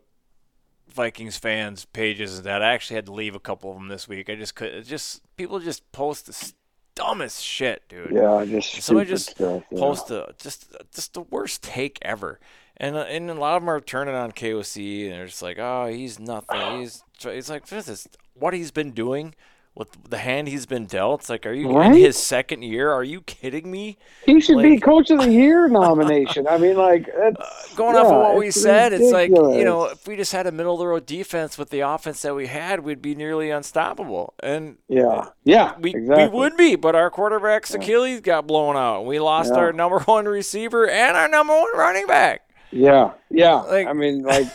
[0.96, 2.64] Vikings fans pages and that.
[2.64, 4.30] I actually had to leave a couple of them this week.
[4.30, 6.54] I just could just people just post the
[6.96, 8.12] dumbest shit, dude.
[8.12, 9.80] Yeah, just Somebody just stuff, yeah.
[9.80, 12.40] post a just just the worst take ever,
[12.78, 15.60] and uh, and a lot of them are turning on KOC and they're just like,
[15.60, 16.80] oh, he's nothing.
[16.80, 19.36] He's it's like this is what he's been doing
[19.76, 21.20] with the hand he's been dealt.
[21.22, 22.90] It's like, are you in his second year?
[22.92, 23.98] Are you kidding me?
[24.26, 26.48] He should be coach of the year nomination.
[26.48, 29.86] I mean, like that's, uh, Going off of what we said, it's like you know,
[29.86, 32.48] if we just had a middle of the road defense with the offense that we
[32.48, 34.34] had, we'd be nearly unstoppable.
[34.42, 36.28] And yeah, yeah, we exactly.
[36.30, 39.02] we would be, but our quarterback's Achilles got blown out.
[39.06, 39.60] We lost Yeah.
[39.60, 42.50] our number one receiver and our number one running back.
[42.72, 43.56] Yeah, yeah.
[43.56, 44.48] Like- I mean, like,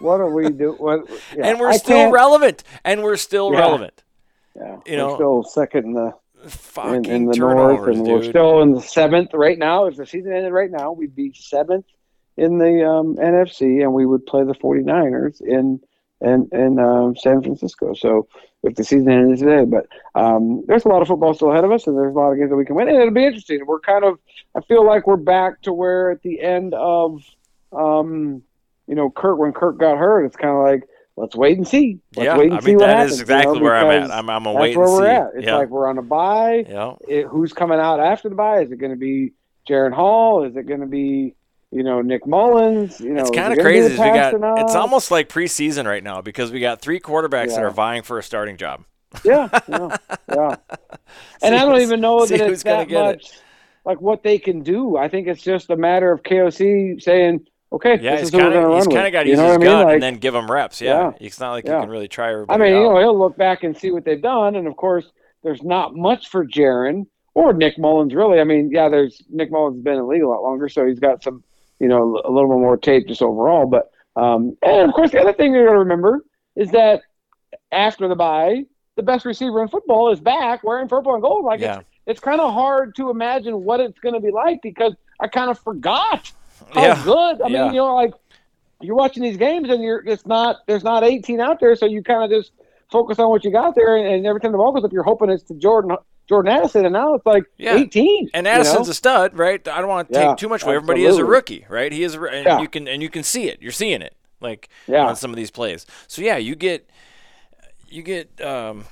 [0.00, 0.72] what are we do?
[0.78, 1.08] What?
[1.36, 2.64] Yeah, and we're I still can't- relevant.
[2.84, 3.60] And we're still Yeah.
[3.60, 4.02] relevant.
[4.60, 6.12] Yeah, you we're know, still second in the
[6.46, 8.06] Fucking in, in the north, and dude.
[8.06, 9.86] we're still in the seventh right now.
[9.86, 11.86] If the season ended right now, we'd be seventh
[12.36, 15.80] in the um, NFC, and we would play the 49ers in
[16.20, 17.92] in in um, San Francisco.
[17.92, 18.28] So
[18.62, 21.72] if the season ended today, but um, there's a lot of football still ahead of
[21.72, 23.66] us, and there's a lot of games that we can win, and it'll be interesting.
[23.66, 24.20] We're kind of,
[24.54, 27.24] I feel like we're back to where at the end of,
[27.72, 28.42] um,
[28.86, 30.88] you know, Kirk when Kirk got hurt, it's kind of like.
[31.18, 31.98] Let's wait and see.
[32.14, 33.12] Let's yeah, wait and I see mean what that happens.
[33.12, 34.10] is you exactly know, where I'm at.
[34.10, 35.10] I'm I'm a that's wait where we're see.
[35.10, 35.30] at.
[35.34, 35.56] It's yeah.
[35.56, 36.64] like we're on a bye.
[36.68, 36.94] yeah.
[37.08, 38.60] it, who's coming out after the bye?
[38.60, 39.32] Is it going to be
[39.68, 40.44] Jaren Hall?
[40.44, 41.34] Is it going to be
[41.72, 43.00] you know Nick Mullens?
[43.00, 43.90] You know, It's kind of crazy.
[43.90, 47.70] We got it's almost like preseason right now because we got three quarterbacks that are
[47.70, 48.84] vying for a starting job.
[49.24, 49.96] yeah, yeah,
[50.28, 50.56] yeah.
[51.42, 53.42] and I don't even know that it's that get it.
[53.84, 54.96] like what they can do.
[54.96, 58.42] I think it's just a matter of KOC saying, "Okay, Yeah, he's is who we're
[58.50, 59.60] kind of he's kind of got to use his I mean?
[59.60, 60.80] gut Like, and then give him reps.
[60.80, 61.12] Yeah, Yeah.
[61.20, 61.76] it's not like Yeah.
[61.76, 64.20] you can really try I mean, you know, he'll look back and see what they've
[64.22, 65.10] done, and of course,
[65.42, 68.40] there's not much for Jaren or Nick Mullens really.
[68.40, 70.86] I mean, yeah, there's Nick Mullens has been in the league a lot longer, so
[70.86, 71.44] he's got some,
[71.78, 73.66] you know, a little bit more tape just overall.
[73.66, 76.24] But um, and of course, the other thing you're going to remember
[76.56, 77.02] is that
[77.70, 78.64] after the bye,
[78.96, 81.44] the best receiver in football is back wearing purple and gold.
[81.44, 81.78] Like Yeah.
[81.78, 85.28] it's it's kind of hard to imagine what it's going to be like because I
[85.28, 86.32] kind of forgot
[86.72, 87.02] how Yeah.
[87.04, 87.42] good.
[87.42, 88.12] I mean, you know, like
[88.80, 92.02] you're watching these games and you're it's not there's not 18 out there, so you
[92.02, 92.52] kind of just
[92.90, 95.02] focus on what you got there, and, and every time the ball goes up, you're
[95.02, 95.96] hoping it's to Jordan
[96.28, 97.76] Jordan Addison, and now it's like Yeah.
[97.76, 98.30] 18.
[98.34, 98.90] And you Addison's know?
[98.90, 99.66] a stud, right?
[99.66, 100.74] I don't want to Yeah, take too much away.
[100.76, 101.90] Everybody is a rookie, right?
[101.90, 102.60] He is, a, and Yeah.
[102.60, 103.60] you can and you can see it.
[103.62, 105.06] You're seeing it, like Yeah.
[105.06, 105.86] on some of these plays.
[106.06, 106.88] So yeah, you get
[107.88, 108.84] you get um,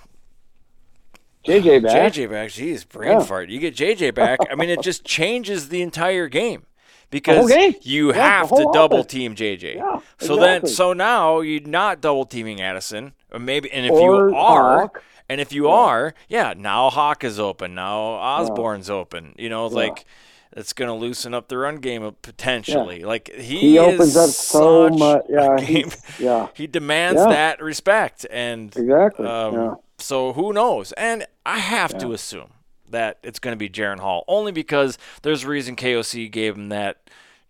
[1.47, 2.13] JJ back.
[2.13, 2.49] JJ back.
[2.51, 3.25] Jeez, brain Yeah.
[3.25, 3.51] fart.
[3.51, 4.41] You get JJ back.
[4.51, 6.65] I mean, it just changes the entire game
[7.11, 7.51] because
[7.83, 9.13] you Yeah, have to double offense.
[9.13, 9.77] team JJ.
[9.77, 14.29] Yeah, so then, so now you're not double teaming Addison, or maybe, and if Or
[14.31, 14.81] you are.
[14.83, 15.03] Hawk.
[15.29, 17.75] And if you are, yeah, now Hawk is open.
[17.75, 19.35] Now Osborn's open.
[19.37, 20.05] You know, like
[20.53, 23.03] it's going to loosen up the run game potentially.
[23.03, 25.23] Like he, He opens is up so much.
[25.29, 25.91] Yeah, game.
[26.21, 26.47] yeah.
[26.55, 27.29] he demands Yeah.
[27.31, 29.27] that respect, and Exactly.
[29.27, 29.75] um, yeah.
[29.99, 30.93] so who knows?
[30.93, 32.51] And I have to assume
[32.91, 36.69] that it's going to be Jaren Hall, only because there's a reason KOC gave him
[36.71, 36.99] that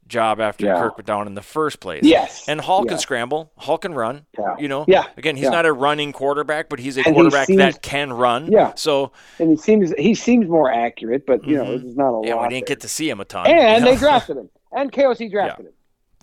[0.08, 0.78] job after Yeah.
[0.78, 2.04] Kirk went down in the first place.
[2.04, 2.48] Yes.
[2.48, 3.50] And Hall can scramble.
[3.56, 4.24] Hall can run.
[4.38, 4.54] Yeah.
[4.56, 4.84] You know.
[4.86, 5.06] Yeah.
[5.16, 5.50] Again, he's Yeah.
[5.50, 8.50] not a running quarterback, but he's a And he quarterback seems- that can run.
[8.52, 8.72] Yeah.
[8.76, 11.82] So And he seems he seems more accurate, but you know, Mhm.
[11.82, 12.42] there's not a yeah, lot.
[12.42, 12.76] we didn't there.
[12.76, 13.48] get to see him a ton.
[13.48, 15.72] and you they drafted him, and KOC drafted him.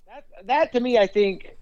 [0.07, 1.57] That, that to me, I think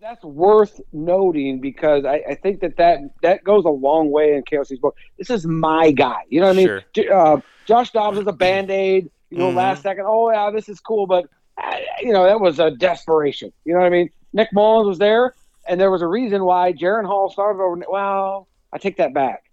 [0.00, 4.42] that's worth noting because I, I think that, that that goes a long way in
[4.42, 4.96] KOC's book.
[5.18, 6.22] This is my guy.
[6.28, 6.82] You know what I mean?
[6.94, 7.14] Sure.
[7.14, 9.10] Uh, Josh Dobbs is a band aid.
[9.30, 9.56] You know, Mhm.
[9.56, 11.24] last second, oh yeah, this is cool, but
[11.62, 13.52] uh, you know that was a desperation.
[13.64, 14.10] You know what I mean?
[14.32, 15.34] Nick Mullens was there,
[15.66, 17.82] and there was a reason why Jaren Hall started over.
[17.90, 19.44] Well, I take that back.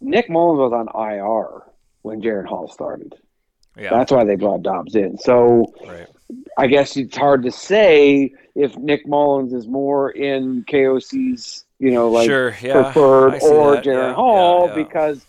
[0.00, 1.62] Nick Mullens was on IR
[2.02, 3.14] when Jaren Hall started.
[3.76, 3.90] Yeah.
[3.90, 5.18] That's why they brought Dobbs in.
[5.18, 6.06] So Right.
[6.56, 12.10] I guess it's hard to say if Nick Mullens is more in KOC's, you know,
[12.10, 15.26] like Sure, yeah, preferred or that, Jaren yeah, Hall yeah, because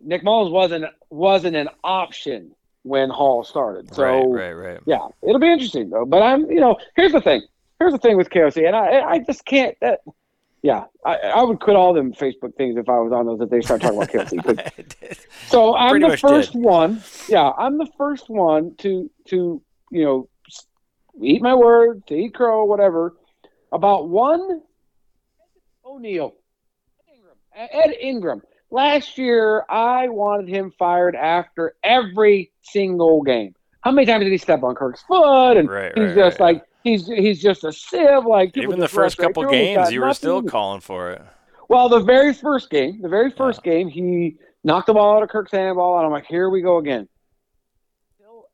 [0.00, 3.92] Nick Mullens wasn't wasn't an option when Hall started.
[3.94, 4.80] So right, right, right.
[4.86, 6.04] yeah, it'll be interesting though.
[6.04, 7.42] But I'm, you know, here's the thing.
[7.78, 9.76] Here's the thing with KOC, and I, I just can't.
[9.80, 10.00] That,
[10.62, 13.50] yeah, I, I would quit all them Facebook things if I was on those if
[13.50, 15.18] they start talking about KOC.
[15.48, 16.62] so I'm Pretty the first did.
[16.62, 17.02] one.
[17.28, 20.28] Yeah, I'm the first one to to you know
[21.20, 23.14] eat my word, to eat crow, whatever.
[23.72, 24.62] About one
[25.84, 26.34] O'Neal,
[27.12, 28.42] Ingram, Ed Ingram.
[28.70, 33.54] Last year, I wanted him fired after every single game.
[33.82, 35.56] How many times did he step on Kirk's foot?
[35.56, 38.24] And Right, he's right, just right, like he's he's just a sieve.
[38.24, 41.22] Like Even the first couple games, you were still calling for it.
[41.68, 45.28] Well, the very first game, the very first game, he knocked the ball out of
[45.28, 47.08] Kirk's handball, and I'm like, here we go again.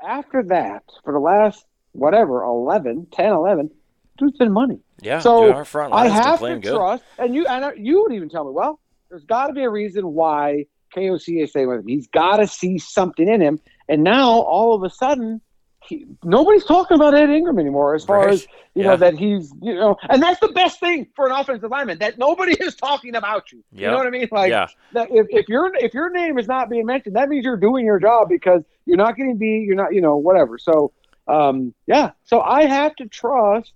[0.06, 3.70] After that, for the last, whatever, 11, 10, 11,
[4.18, 4.80] dude's been money.
[5.00, 6.74] Yeah, So dude, our front I have to good.
[6.76, 9.62] trust, and you and I- you would even tell me, well, there's got to be
[9.62, 11.86] a reason why KOC is staying with him.
[11.88, 15.40] He's got to see something in him, and now all of a sudden,
[15.88, 17.95] he, nobody's talking about Ed Ingram anymore.
[17.95, 18.31] As far Right.
[18.31, 18.90] as you Yeah.
[18.90, 22.18] know, that he's you know, and that's the best thing for an offensive lineman that
[22.18, 23.62] nobody is talking about you.
[23.73, 24.29] You know what I mean?
[24.31, 24.66] Like Yeah.
[24.92, 27.85] that if, if your if your name is not being mentioned, that means you're doing
[27.85, 29.64] your job because you're not getting beat.
[29.64, 30.59] You're not, you know, whatever.
[30.59, 30.92] So,
[31.29, 32.11] um, yeah.
[32.25, 33.73] So I have to trust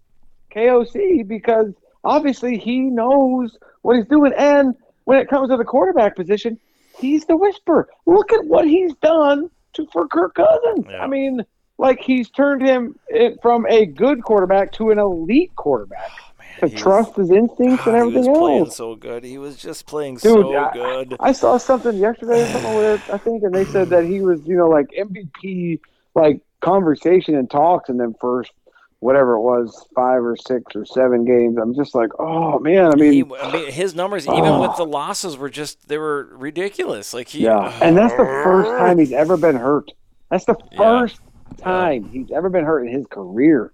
[0.54, 1.72] KOC because
[2.04, 4.32] obviously he knows what he's doing.
[4.36, 6.58] And when it comes to the quarterback position,
[6.98, 7.88] he's the whisper.
[8.06, 10.86] Look at what he's done to for Kirk Cousins.
[10.88, 11.02] Yeah.
[11.02, 11.44] I mean,
[11.78, 16.10] like he's turned him it, from a good quarterback to an elite quarterback.
[16.10, 19.24] Oh, to he was- trust his instincts God, and he was everything playing so good.
[19.24, 21.16] He was just playing Dude, so I- good.
[21.20, 24.40] I saw something yesterday or something where I think, and they said that he was,
[24.46, 25.80] you know, like MVP,
[26.14, 28.52] like conversation and talks and then first,
[29.00, 31.58] whatever it was, five or six or seven games.
[31.60, 34.62] I'm just like, oh man, I mean, he, I mean, his numbers, even Oh.
[34.62, 37.12] with the losses, were just they were ridiculous.
[37.12, 39.92] Like he, yeah, and that's the first time he's ever been hurt.
[40.30, 40.78] That's the Yeah.
[40.78, 41.20] first
[41.56, 43.72] time he's ever been hurt in his career.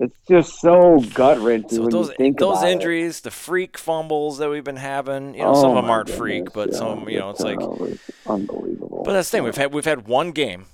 [0.00, 2.72] It's just so gut wrenching So when those you think those about it.
[2.72, 6.10] injuries, the freak fumbles that we've been having, you know, Oh, some of them aren't
[6.10, 7.60] freak, but yeah, some, you know, it's like.
[8.26, 9.04] unbelievable.
[9.04, 9.44] But that's the thing.
[9.44, 10.66] We've had we've had one game,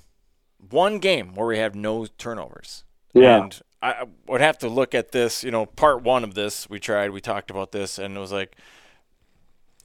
[0.69, 2.83] one game where we have no turnovers.
[3.13, 3.43] Yeah.
[3.43, 5.43] And I I would have to look at this.
[5.43, 7.11] You know, part one of this we tried.
[7.11, 8.55] We talked about this, and it was like,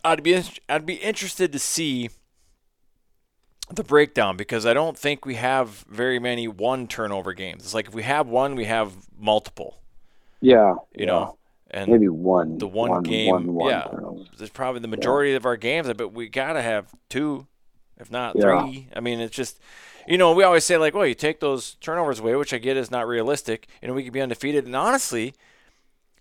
[0.05, 2.11] I'd be I'd be interested to see
[3.73, 7.65] the breakdown because I don't think we have very many one turnover games.
[7.65, 9.79] It's like if we have one, we have multiple.
[10.41, 11.07] yeah, You yeah.
[11.07, 11.39] know,
[11.71, 12.59] and maybe one.
[12.59, 13.89] the one, one game, one- one yeah,
[14.39, 17.47] there's probably the majority of our games, but we gotta have two,
[17.99, 18.43] if not Yeah.
[18.43, 18.89] three.
[18.95, 19.59] I mean, it's just,
[20.07, 22.77] you know, we always say like, well, you take those turnovers away, which I get
[22.77, 24.67] is not realistic, and we could be undefeated.
[24.67, 25.35] And honestly,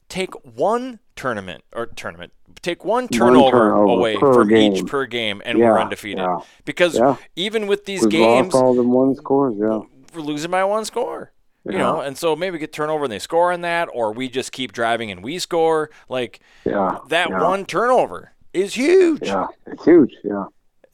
[0.10, 4.74] take one tournament or tournament, take one turnover, turnover away from game.
[4.74, 6.20] each per game, and we're undefeated.
[6.20, 6.40] yeah.
[6.66, 7.16] Because Yeah.
[7.36, 9.56] even with these We've games, lost all them one scores.
[9.58, 9.82] Yeah,
[10.14, 11.32] we're losing by one score.
[11.68, 14.52] You know, and so maybe get turnover and they score on that, or we just
[14.52, 15.90] keep driving and we score.
[16.08, 17.00] Like Yeah.
[17.10, 17.42] that yeah.
[17.42, 19.24] one turnover is huge.
[19.24, 20.14] Yeah, it's huge.
[20.24, 20.46] Yeah.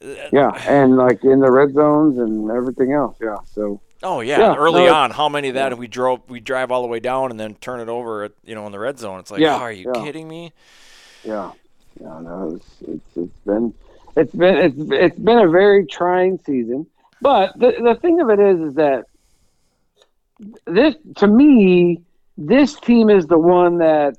[0.02, 3.16] Uh, yeah, and like in the red zones and everything else.
[3.20, 3.36] Yeah.
[3.44, 6.40] So Oh yeah, Yeah, early no, on, how many of that have we drove we
[6.40, 8.78] drive all the way down and then turn it over at you know in the
[8.78, 9.20] red zone?
[9.20, 10.04] It's like, Yeah, oh, are you yeah.
[10.04, 10.52] kidding me?
[11.24, 11.52] yeah,
[12.00, 12.18] yeah.
[12.20, 13.74] No, it's it's, it's been
[14.16, 16.86] it's been it's it's been a very trying season.
[17.20, 19.06] But the the thing of it is, is that
[20.66, 22.02] this to me,
[22.36, 24.16] this team is the one that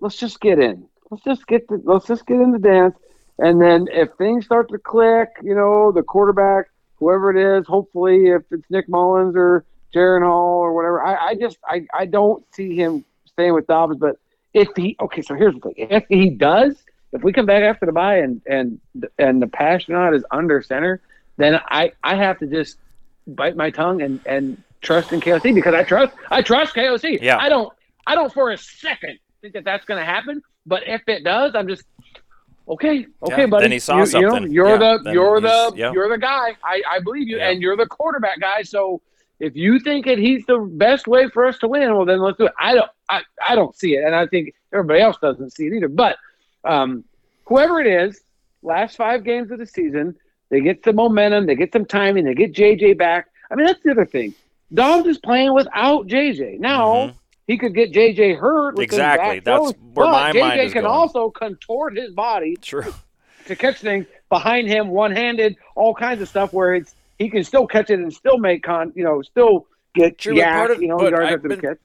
[0.00, 0.86] let's just get in.
[1.10, 2.96] Let's just get the, let's just get in the dance,
[3.38, 6.66] and then if things start to click, you know, the quarterback,
[7.02, 11.34] whoever it is, hopefully if it's Nick Mullens or Jaren Hall or whatever, I, I
[11.34, 13.96] just I, I don't see him staying with Dobbs.
[13.98, 14.16] But
[14.54, 16.76] if he okay, so here's the thing: if he does,
[17.12, 18.80] if we come back after the bye and and
[19.18, 21.00] and the Passtrana is under center,
[21.38, 22.76] then I I have to just
[23.26, 27.20] bite my tongue and and trust in KOC because I trust I trust KOC.
[27.20, 27.38] Yeah.
[27.38, 27.72] I don't
[28.06, 30.42] I don't for a second think that that's going to happen.
[30.64, 31.84] But if it does, I'm just
[32.72, 33.06] okay.
[33.22, 33.64] Okay, Yeah, buddy.
[33.64, 34.52] then he saw you, you know, something.
[34.52, 35.92] you're Yeah, the you're the yeah.
[35.92, 36.56] you're the guy.
[36.64, 38.62] I I believe you, and you're the quarterback guy.
[38.62, 39.00] So
[39.40, 42.38] if you think that he's the best way for us to win, well then let's
[42.38, 42.52] do it.
[42.58, 45.72] I don't I, I don't see it, and I think everybody else doesn't see it
[45.74, 45.88] either.
[45.88, 46.16] But
[46.64, 47.04] um,
[47.46, 48.20] whoever it is,
[48.62, 50.14] last five games of the season,
[50.50, 53.28] they get some momentum, they get some timing, they get JJ back.
[53.50, 54.34] I mean that's the other thing.
[54.72, 57.08] Dobbs is playing without JJ now.
[57.08, 57.14] Mhm.
[57.52, 58.78] He could get JJ hurt.
[58.78, 59.40] Exactly.
[59.40, 60.94] That's throws, where my JJ mind is JJ can going.
[60.94, 62.94] also contort his body True.
[63.44, 67.66] to catch things behind him, one-handed, all kinds of stuff where it's he can still
[67.66, 70.88] catch it and still make con, you know, still get True, but part of- you
[70.88, 71.76] know, but yards been- catch.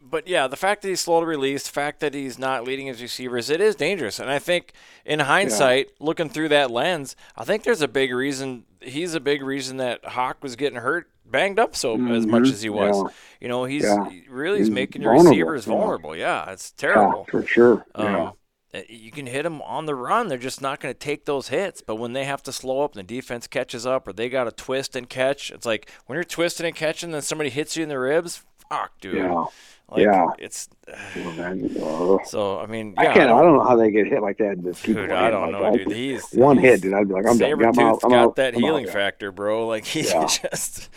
[0.00, 2.86] But yeah, the fact that he's slow to release, the fact that he's not leading
[2.86, 4.20] his receivers, it is dangerous.
[4.20, 4.72] And I think
[5.04, 9.42] in hindsight, looking through that lens, I think there's a big reason he's a big
[9.42, 12.96] reason that Hawk was getting hurt, banged up so as much as he was.
[12.96, 13.08] yeah.
[13.40, 14.08] You know, he's Yeah.
[14.28, 16.14] really is He's making your receivers vulnerable.
[16.14, 17.24] Yeah, it's Yeah, terrible.
[17.30, 17.84] for sure.
[17.96, 18.32] Um,
[18.74, 20.28] uh, You can hit them on the run.
[20.28, 21.82] They're just not going to take those hits.
[21.82, 24.44] But when they have to slow up and the defense catches up or they got
[24.44, 27.82] to twist and catch, it's like when you're twisting and catching, then somebody hits you
[27.82, 28.44] in the ribs.
[28.70, 29.16] Fuck, dude.
[29.16, 29.44] Yeah.
[29.88, 30.26] Like, Yeah.
[30.38, 32.58] It's uh, so.
[32.58, 33.30] I mean, yeah, I can't.
[33.30, 34.62] I don't know how they get hit like that.
[34.62, 35.10] Just keep Dude.
[35.10, 35.92] I don't Like, know, I- dude.
[35.92, 36.94] He's one he's- hit, dude.
[36.94, 37.52] I'd be like, I'm done.
[37.64, 38.00] I'm out.
[38.00, 38.36] Got out.
[38.36, 38.92] that I'm healing yeah.
[38.92, 39.66] factor, bro.
[39.72, 40.26] Like he's Yeah.
[40.26, 40.88] just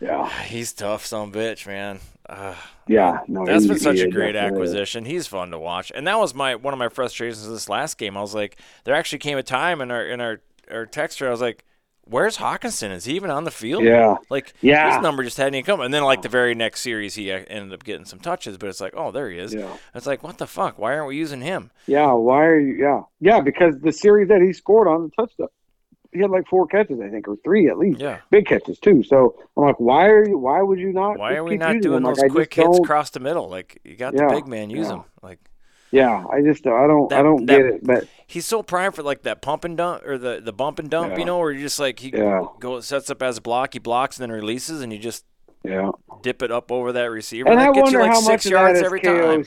[0.00, 2.00] Yeah, he's tough, some bitch, man.
[2.28, 2.54] Uh,
[2.86, 3.20] yeah.
[3.26, 4.70] No, That's he- been such a great definitely is.
[4.74, 5.06] acquisition.
[5.06, 8.18] He's fun to watch, and that was my one of my frustrations this last game.
[8.18, 10.40] I was like, there actually came a time in our in our
[10.70, 11.26] our texture.
[11.26, 11.64] I was like,
[12.08, 12.90] where's Hockenson?
[12.90, 13.84] Is he even on the field?
[13.84, 14.16] Yeah.
[14.30, 14.94] Like Yeah.
[14.94, 15.80] his number just hadn't even come.
[15.80, 18.56] And then like the very next series, he uh, ended up getting some touches.
[18.58, 19.54] But it's like, oh, there he is.
[19.54, 19.68] Yeah.
[19.94, 20.78] It's like, what the fuck?
[20.78, 21.70] Why aren't we using him?
[21.86, 22.74] Yeah, why are you?
[22.74, 25.48] Yeah, yeah, because the series that he scored on the touchdown,
[26.12, 28.00] he had like four catches, I think, or three at least.
[28.00, 28.20] Yeah.
[28.30, 29.02] big catches too.
[29.02, 30.38] So I'm like, why are you?
[30.38, 31.18] Why would you not?
[31.18, 32.04] Why are we not doing him?
[32.04, 33.48] Like, those quick hits don't- across the middle?
[33.50, 34.94] Like you got Yeah, the big man, use yeah.
[34.96, 35.02] him.
[35.22, 35.38] Like
[35.90, 37.84] Yeah, I just I don't I don't that- get it.
[37.84, 40.90] But he's so primed for like that pump and dump or the the bump and
[40.90, 41.18] dump, Yeah.
[41.18, 42.44] you know, where you just like he Yeah.
[42.60, 45.24] goes sets up as a block, he blocks and then releases, and you just
[45.64, 45.90] yeah,
[46.22, 47.48] dip it up over that receiver.
[47.48, 49.00] and that I gets wonder you like how six much of yards that is every
[49.00, 49.44] time.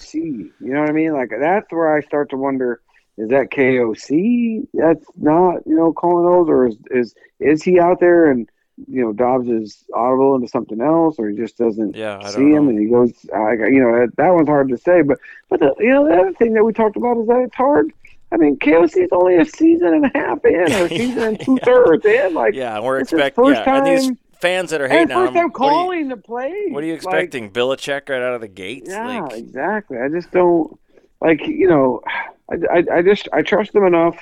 [0.59, 1.13] You know what I mean?
[1.13, 2.81] Like that's where I start to wonder:
[3.17, 4.67] is that KOC?
[4.73, 8.49] That's not you know calling those, or is is is he out there and
[8.87, 12.65] you know Dobbs is audible into something else, or he just doesn't Yeah, see him
[12.65, 12.69] know.
[12.69, 15.01] and he goes, I, you know, that, that one's hard to say.
[15.01, 15.19] But
[15.49, 17.91] but the, you know the other thing that we talked about is that it's hard.
[18.33, 21.39] I mean, KOC is only a season and a half in, or a season and
[21.39, 22.33] two thirds in.
[22.33, 25.29] Like, Yeah, we're expecting first yeah, and these time- fans that are hating on first
[25.29, 25.33] him.
[25.35, 26.53] time are, you, calling the play.
[26.69, 27.51] what are you Like, expecting?
[27.51, 28.89] Belichick right out of the gates?
[28.89, 29.97] yeah, Like, exactly.
[29.99, 30.79] I just don't
[31.19, 32.01] like you know.
[32.49, 34.17] I, I, I just I trust them enough.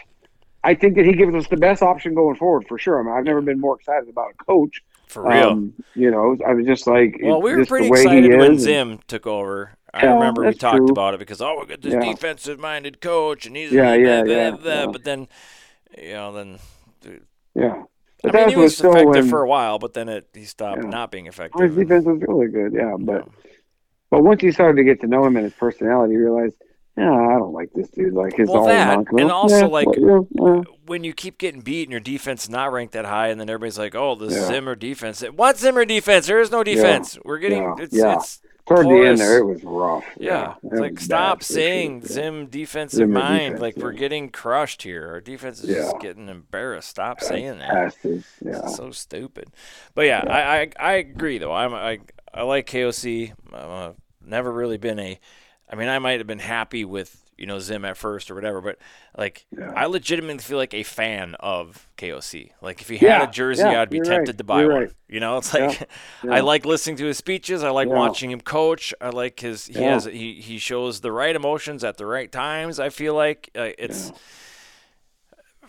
[0.63, 2.99] I think that he gives us the best option going forward for sure.
[2.99, 4.83] I mean, I've never been more excited about a coach.
[5.07, 5.49] for real.
[5.49, 8.03] Um, you know, I was just like, well, we were just the pretty way he
[8.05, 9.71] excited when is and- Zim took over.
[9.93, 10.89] I Yeah, remember we talked true.
[10.89, 12.01] about it because oh, we got this Yeah.
[12.11, 14.85] defensive-minded coach, and he's Yeah, yeah, blah, yeah, blah, yeah.
[14.87, 15.27] But then,
[15.97, 16.59] you know, then
[17.55, 17.83] Yeah,
[18.21, 20.27] but I mean, that he was still effective when- for a while, but then it
[20.33, 20.89] he stopped Yeah.
[20.89, 21.59] not being effective.
[21.61, 22.95] His defense was really good, yeah.
[22.99, 23.27] But
[24.11, 26.53] but once you started to get to know him and his personality, you realize,
[26.99, 28.13] yeah, I don't like this dude.
[28.13, 30.61] Like his Well, all that, and also, Yeah, like, yeah, yeah.
[30.85, 33.49] when you keep getting beat and your defense is not ranked that high, and then
[33.49, 34.29] everybody's like, "Oh, the.
[34.29, 36.27] Zimmer defense." What Zimmer defense?
[36.27, 37.17] There is no defense.
[37.23, 37.75] We're getting Yeah.
[37.79, 40.03] it's it's toward the end there, it was rough.
[40.19, 42.09] Yeah, It it's like stop saying sure.
[42.09, 43.39] Zim defensive Zimmer mind.
[43.55, 45.07] defense, like we're getting crushed here.
[45.09, 46.89] Our defense is just getting embarrassed.
[46.89, 47.95] Stop saying that.
[48.03, 48.19] Yeah.
[48.41, 49.49] It's so stupid.
[49.95, 51.53] But yeah, I, I I agree though.
[51.53, 51.99] I'm I
[52.33, 53.33] I like KOC.
[53.51, 53.93] Uh
[54.23, 55.19] never really been a.
[55.69, 58.59] I mean, I might have been happy with you know, Zim at first or whatever.
[58.59, 58.79] But
[59.17, 62.51] like, I legitimately feel like a fan of KOC.
[62.61, 64.81] Like, if he had a jersey, yeah, I'd be tempted right, to buy you're one.
[64.81, 64.91] right.
[65.07, 65.87] You know, it's like
[66.21, 67.63] Yeah, I like listening to his speeches.
[67.63, 67.93] I like Yeah.
[67.93, 68.93] watching him coach.
[68.99, 69.91] I like his he Yeah.
[69.91, 72.77] has he he shows the right emotions at the right times.
[72.79, 74.11] I feel like uh, it's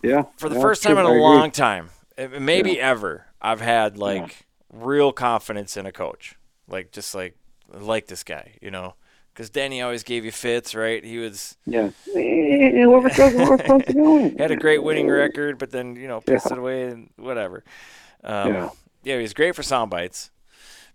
[0.03, 0.25] Yeah.
[0.37, 1.21] for the yeah, first time in a agree.
[1.21, 6.37] long time, uh, maybe ever, I've had like real confidence in a coach.
[6.69, 7.37] Like just like
[7.73, 8.95] like this guy, you know,
[9.41, 11.03] because Denny always gave you fits, right?
[11.03, 11.89] He was Yeah.
[12.13, 14.37] Whoever goes, whoever's supposed to go in.
[14.39, 17.65] had a great winning record, but then you know pissed it away and whatever.
[18.23, 18.69] Um, Yeah.
[19.03, 20.31] yeah, he was great for sound bites.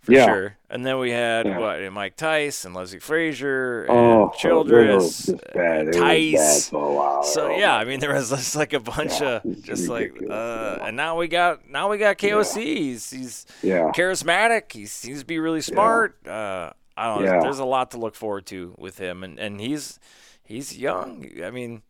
[0.01, 0.25] For Yeah.
[0.25, 0.57] sure.
[0.69, 1.57] And then we had Yeah.
[1.57, 5.87] what Mike Tice and Leslie Frazier and Oh, Childress, they were just bad.
[5.87, 6.33] They were Tice.
[6.35, 7.23] bad for a while.
[7.23, 10.77] So yeah, I mean there was just like a bunch Yeah, of just like uh
[10.83, 12.63] and now we got now we got KOC.
[12.63, 13.89] He's he's Yeah.
[13.95, 14.71] charismatic.
[14.71, 16.27] He seems to be really smart.
[16.27, 17.33] Uh I don't know.
[17.33, 17.39] Yeah.
[17.41, 19.99] There's a lot to look forward to with him and and he's
[20.43, 21.29] he's young.
[21.43, 21.81] I mean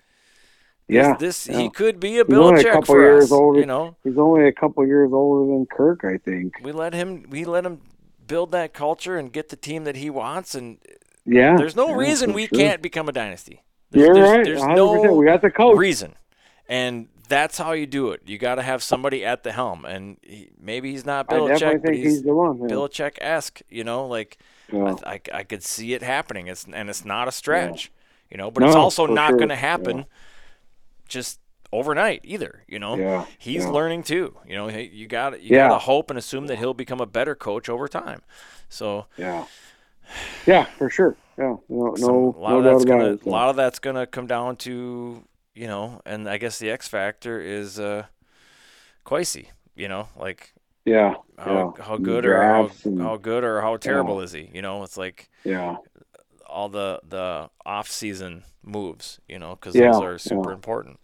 [0.88, 1.16] Yeah.
[1.18, 1.60] this, yeah.
[1.60, 3.60] he could be a He's only a couple for years us, older.
[3.60, 3.96] you know.
[4.04, 6.54] He's only a couple years older than Kirk, I think.
[6.64, 7.82] We let him we let him
[8.28, 10.78] build that culture and get the team that he wants and
[11.26, 11.56] Yeah.
[11.58, 12.58] there's no yeah, reason we sure.
[12.60, 13.64] can't become a dynasty.
[13.92, 14.46] There's, You're there's, right.
[14.46, 14.76] There's 100%.
[14.76, 15.78] no we got the coach.
[15.78, 16.16] reason.
[16.68, 18.22] And that's how you do it.
[18.26, 19.86] You got to have somebody at the helm.
[19.86, 22.58] And he, maybe he's not I definitely Belichick, but think he's, he's the one.
[22.60, 22.66] Yeah.
[22.68, 23.62] Belichick esque.
[23.70, 24.38] You know, like
[24.72, 24.96] Yeah.
[25.06, 26.48] I, I, I could see it happening.
[26.48, 27.92] It's and it's not a stretch.
[28.30, 29.38] You know, but it's also not sure.
[29.38, 30.06] going to happen
[31.08, 31.40] just
[31.72, 32.64] overnight either.
[32.68, 33.70] You know, Yeah, he's yeah.
[33.70, 34.36] learning too.
[34.48, 35.68] You know, you got you Yeah.
[35.70, 38.22] got to hope and assume that he'll become a better coach over time.
[38.70, 39.46] So Yeah.
[40.46, 41.16] Yeah, for sure.
[41.38, 41.58] Yeah.
[41.70, 43.26] No, some- no, a lot no of that's gonna it.
[43.26, 46.88] a lot of that's gonna come down to you know, and I guess the X
[46.88, 48.06] factor is uh.
[49.76, 50.54] You know, like
[50.86, 51.16] Yeah.
[51.38, 51.84] how yeah.
[51.84, 54.50] how good or how, and- how good or how terrible is he?
[54.54, 55.78] You know, it's like Yeah.
[56.48, 59.20] all the the off season moves.
[59.28, 60.56] You know, because Yeah, those are super yeah.
[60.56, 61.00] important.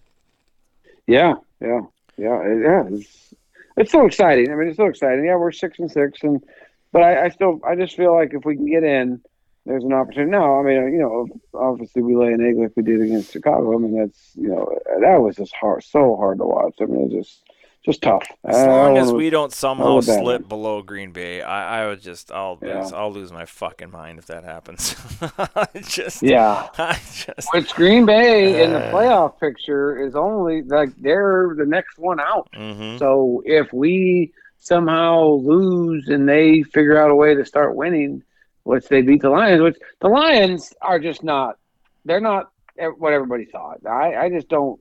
[1.07, 1.33] Yeah.
[1.59, 1.81] Yeah.
[2.17, 2.41] Yeah.
[2.43, 2.83] it- Yeah.
[2.97, 3.33] It's,
[3.77, 4.51] it's so exciting.
[4.51, 5.25] I mean, it's so exciting.
[5.25, 6.43] Yeah, we're six and six, and
[6.91, 9.21] but I, I still, I just feel like if we can get in,
[9.65, 10.29] there's an opportunity.
[10.31, 13.73] Now, I mean, you know, obviously we lay an egg like we did against Chicago.
[13.73, 16.75] I mean, that's you know, that was just hard, so hard to watch.
[16.81, 17.43] I mean, it just,
[17.83, 18.25] just tough.
[18.45, 22.31] As Uh, long as we don't somehow slip below Green Bay, I, I would just
[22.31, 22.87] I'll Yeah.
[22.93, 24.95] I'll lose my fucking mind if that happens.
[25.89, 26.67] just yeah.
[26.77, 28.91] I just Which Green Bay in the Uh.
[28.91, 32.49] playoff picture is only like they're the next one out.
[32.53, 32.99] mhm.
[32.99, 38.21] So if we somehow lose and they figure out a way to start winning,
[38.63, 41.57] which they beat the Lions, which the Lions are just not,
[42.05, 42.51] they're not
[42.99, 43.79] what everybody thought.
[43.87, 44.79] I, I just don't.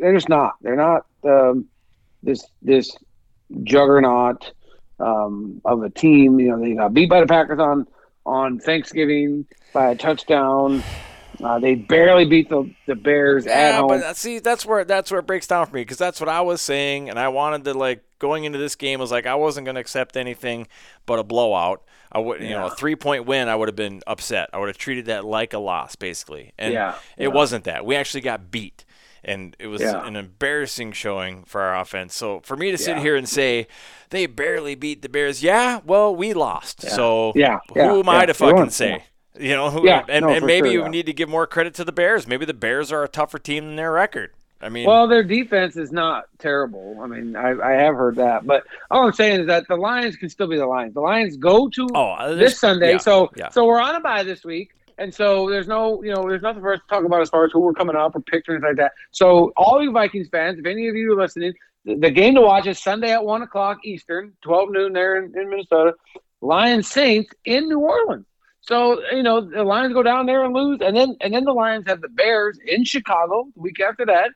[0.00, 0.54] They're just not.
[0.62, 1.66] They're not um,
[2.22, 2.96] this this
[3.64, 4.52] juggernaut
[4.98, 6.38] um, of a team.
[6.40, 7.86] You know, they got beat by the Packers on
[8.26, 10.84] on Thanksgiving by a touchdown.
[11.42, 14.02] Uh, they barely beat the the Bears at Yeah, home.
[14.02, 16.40] but see, that's where that's where it breaks down for me because that's what I
[16.42, 19.64] was saying, and I wanted to like going into this game was like I wasn't
[19.64, 20.66] going to accept anything
[21.06, 21.82] but a blowout.
[22.12, 23.48] I would, you know, a three point win.
[23.48, 24.50] I would have been upset.
[24.52, 26.52] I would have treated that like a loss, basically.
[26.58, 27.86] And Yeah, it wasn't that.
[27.86, 28.84] We actually got beat,
[29.24, 30.06] and it was Yeah.
[30.06, 32.14] an embarrassing showing for our offense.
[32.14, 33.02] So for me to sit Yeah.
[33.02, 33.66] here and say
[34.10, 36.82] they barely beat the Bears, yeah, well, we lost.
[36.82, 39.04] So Yeah, who yeah, am I to fucking say?
[39.38, 40.88] You know, who, Yeah, and, no, and maybe sure, yeah.
[40.88, 42.26] need to give more credit to the Bears.
[42.26, 44.32] Maybe the Bears are a tougher team than their record.
[44.62, 46.98] I mean, Well, their defense is not terrible.
[47.00, 50.16] I mean, I, I have heard that, but all I'm saying is that the Lions
[50.16, 50.92] can still be the Lions.
[50.92, 53.48] The Lions go to oh, uh, this Sunday, yeah, so yeah.
[53.48, 56.60] so we're on a bye this week, and so there's no you know there's nothing
[56.60, 58.76] for us to talk about as far as who we're coming up or pictures like
[58.76, 58.92] that.
[59.10, 62.66] So all you Vikings fans, if any of you are listening, the, game to watch
[62.66, 65.94] is Sunday at one o'clock Eastern, twelve noon there in, in Minnesota.
[66.42, 68.26] Lions Saints in New Orleans.
[68.60, 71.52] So you know the Lions go down there and lose, and then and then the
[71.52, 74.30] Lions have the Bears in Chicago the week after that,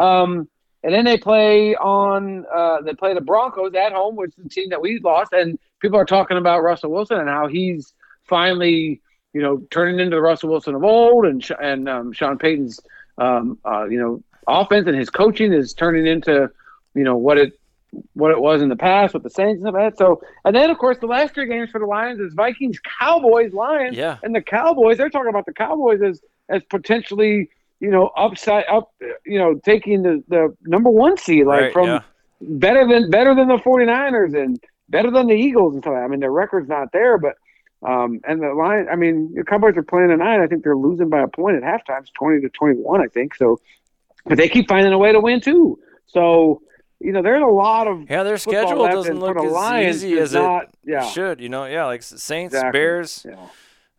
[0.00, 0.48] um,
[0.82, 4.48] and then they play on uh, they play the Broncos at home, which is the
[4.48, 7.94] team that we lost, and people are talking about Russell Wilson and how he's
[8.24, 9.00] finally
[9.32, 12.80] you know turning into the Russell Wilson of old, and and um, Sean Payton's
[13.18, 16.50] um, uh, you know offense and his coaching is turning into
[16.94, 17.52] you know what it
[18.14, 19.98] what it was in the past with the Saints and that.
[19.98, 23.52] So, and then of course the last three games for the Lions is Vikings, Cowboys,
[23.52, 24.18] Lions, Yeah.
[24.22, 24.96] and the Cowboys.
[24.98, 27.50] They're talking about the Cowboys as as potentially
[27.80, 28.92] you know upside up,
[29.26, 32.02] you know taking the the number one seed like Right, from yeah.
[32.40, 35.94] better than better than the 49ers and better than the Eagles and stuff.
[35.94, 37.34] I mean their record's not there, but.
[37.82, 40.42] Um, and the Lions, I mean, the Cowboys are playing tonight.
[40.42, 42.00] I think they're losing by a point at halftime.
[42.00, 43.34] It's 20 to 21, I think.
[43.34, 43.58] So,
[44.26, 45.78] but they keep finding a way to win too.
[46.06, 46.60] So,
[47.00, 50.34] you know, there's a lot of Yeah, their schedule doesn't look as Lions, easy as
[50.34, 51.06] not- it yeah.
[51.06, 51.40] should.
[51.40, 52.78] You know, yeah, like Saints, Exactly.
[52.78, 53.26] Bears.
[53.26, 53.36] Yeah.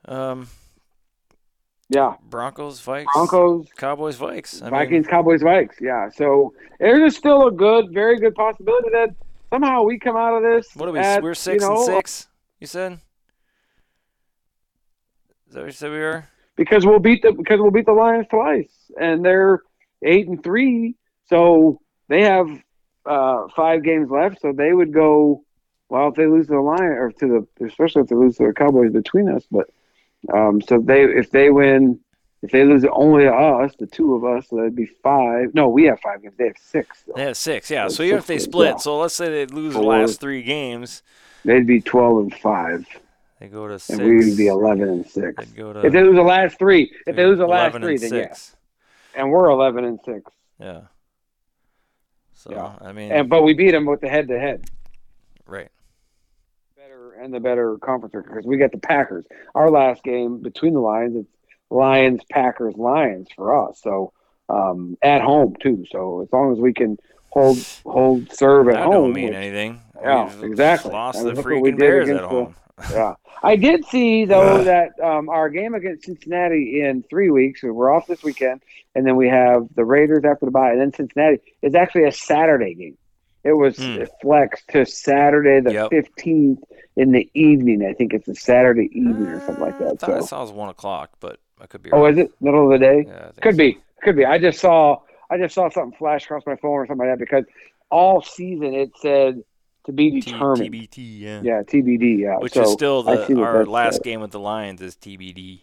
[0.08, 0.48] Um,
[1.90, 4.62] Yeah, Broncos, Vikes, Broncos, Cowboys, Vikes.
[4.62, 5.82] I mean, Vikings, Cowboys, Vikes.
[5.82, 9.10] Yeah, so there's still a good, very good possibility that
[9.50, 10.74] somehow we come out of this.
[10.76, 11.00] what are we?
[11.00, 12.28] at, we're six you know, and six.
[12.60, 13.00] You said.
[15.52, 16.24] Is that what you said we were?
[16.56, 19.60] because we'll beat the because we'll beat the Lions twice, and they're
[20.02, 20.96] eight and three,
[21.28, 22.48] so they have
[23.06, 24.40] uh, five games left.
[24.40, 25.44] So they would go
[25.90, 28.48] well if they lose to the Lions or to the especially if they lose to
[28.48, 29.44] the Cowboys between us.
[29.52, 29.70] But
[30.34, 32.00] um, so they if they win.
[32.44, 35.54] If they lose only to us, the two of us, so that'd be five.
[35.54, 36.34] No, we have five games.
[36.38, 37.04] They have six.
[37.06, 37.14] though.
[37.18, 37.70] They have six.
[37.70, 37.88] Yeah.
[37.90, 38.78] So So even if they games, split, yeah.
[38.78, 41.04] so let's say they lose the last three games,
[41.44, 42.88] They'd be twelve and five,
[43.42, 44.00] they go to six.
[44.00, 45.44] we would be eleven and six.
[45.52, 48.02] Go to If it was the last three, if it was the last three, and
[48.04, 48.56] then six.
[49.16, 50.32] yeah, and we're eleven and six.
[50.60, 50.82] Yeah.
[52.36, 52.74] So Yeah.
[52.80, 54.70] I mean, And but we beat them with the head to head.
[55.48, 55.70] right.
[56.78, 59.26] better and the better conference record because we got the Packers.
[59.56, 61.30] Our last game between the Lions, it's
[61.72, 63.82] Lions, Packers, Lions for us.
[63.82, 64.14] So
[64.50, 65.86] um, at home too.
[65.92, 66.98] So as long as we can
[67.30, 69.82] hold hold serve at That home, don't mean anything.
[70.00, 70.92] Yeah, exactly.
[70.92, 72.56] Lost I the mean, look we freaking Bears at against the- home.
[72.90, 73.14] Yeah.
[73.44, 77.64] I did see though that um, our game against Cincinnati in three weeks.
[77.64, 78.62] We're off this weekend,
[78.96, 82.12] and then we have the Raiders after the bye, and then Cincinnati is actually a
[82.12, 82.98] Saturday game.
[83.44, 84.04] It was Hmm.
[84.22, 85.90] flexed to Saturday the Yep.
[85.90, 86.60] fifteenth
[86.96, 87.84] in the evening.
[87.90, 90.00] I think it's a Saturday evening or something like Uh, I that.
[90.00, 91.92] thought I So, saw it was one o'clock, but I could be.
[91.92, 93.06] oh, is it middle of the day?
[93.08, 93.58] Yeah, Could so.
[93.58, 94.26] be, could be.
[94.26, 95.02] I just saw,
[95.32, 97.46] I just saw something flash across my phone or something like that because
[97.90, 99.42] all season it said
[99.86, 100.72] to be T- determined.
[100.74, 101.42] TBT, yeah.
[101.44, 102.20] Yeah, TBD.
[102.20, 105.62] Yeah, Which so is still the our last game with the Lions is TBD.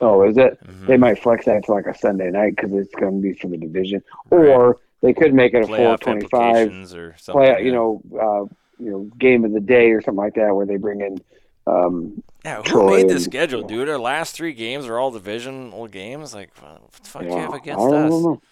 [0.00, 0.58] Oh, is it?
[0.62, 0.86] Mhm.
[0.86, 3.48] They might flex that to like a Sunday night because it's going to be for
[3.48, 7.32] the division, or they could make it a four twenty-five or something.
[7.32, 7.48] play.
[7.48, 7.58] yeah.
[7.58, 10.76] You know, uh, you know, game of the day or something like that, where they
[10.76, 11.18] bring in.
[11.66, 13.88] Um, Yeah, who Troy made the schedule, dude?
[13.88, 16.34] Our last three games are all divisional games.
[16.34, 18.10] Like, what the fuck do you yeah, have I against don't us?
[18.12, 18.42] know.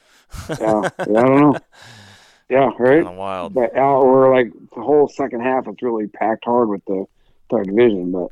[0.49, 0.57] Yeah,
[0.99, 1.59] yeah, I don't know.
[2.49, 3.05] Yeah, right.
[3.05, 3.55] Kind wild.
[3.55, 7.07] But uh, or like the whole second half, it's really packed hard with the
[7.51, 8.13] third division.
[8.13, 8.31] But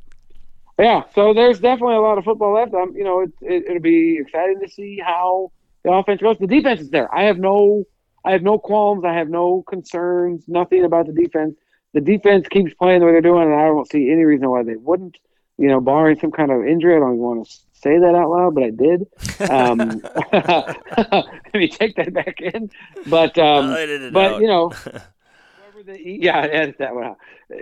[0.78, 2.74] yeah, so there's definitely a lot of football left.
[2.74, 5.52] Um, you know, it, it, it'll be exciting to see how
[5.84, 6.38] the offense goes.
[6.38, 7.12] The defense is there.
[7.14, 7.84] I have no,
[8.24, 9.04] I have no qualms.
[9.04, 10.44] I have no concerns.
[10.46, 11.54] Nothing about the defense.
[11.94, 14.62] The defense keeps playing the way they're doing, and I don't see any reason why
[14.62, 15.18] they wouldn't.
[15.58, 16.96] You know, barring some kind of injury.
[16.96, 19.06] I don't even want to say that out loud, but I did.
[19.50, 19.78] Um,
[20.32, 22.70] let me take that back in.
[23.06, 24.40] But um, I'll edit it but out.
[24.40, 24.72] you know,
[25.84, 27.18] the, yeah, edit that one out.
[27.52, 27.56] Uh,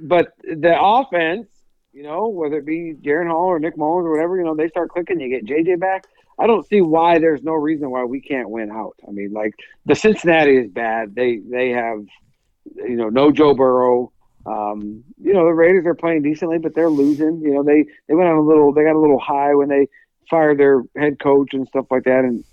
[0.00, 1.48] But the offense,
[1.92, 4.68] you know, whether it be Jaren Hall or Nick Mullens or whatever, you know, they
[4.68, 5.20] start clicking.
[5.20, 6.04] You get JJ back.
[6.38, 8.96] I don't see why there's no reason why we can't win out.
[9.06, 9.54] I mean, like
[9.86, 11.14] the Cincinnati is bad.
[11.14, 12.04] They they have,
[12.76, 14.12] you know, no Joe Burrow.
[14.46, 17.40] Um, you know, the Raiders are playing decently, but they're losing.
[17.40, 18.72] You know, they they went on a little.
[18.72, 19.88] They got a little high when they
[20.28, 22.44] fired their head coach and stuff like that, and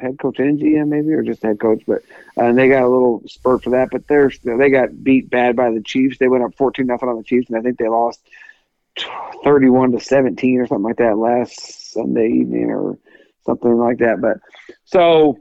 [0.00, 1.82] head coach and GM maybe, or just head coach.
[1.86, 2.02] But
[2.36, 3.88] and they got a little spurt for that.
[3.90, 6.18] But they're they got beat bad by the Chiefs.
[6.18, 8.20] They went up fourteen nothing on the Chiefs, and I think they lost
[9.44, 12.98] thirty one to seventeen or something like that last Sunday evening or
[13.46, 14.20] something like that.
[14.20, 14.38] But
[14.84, 15.38] so.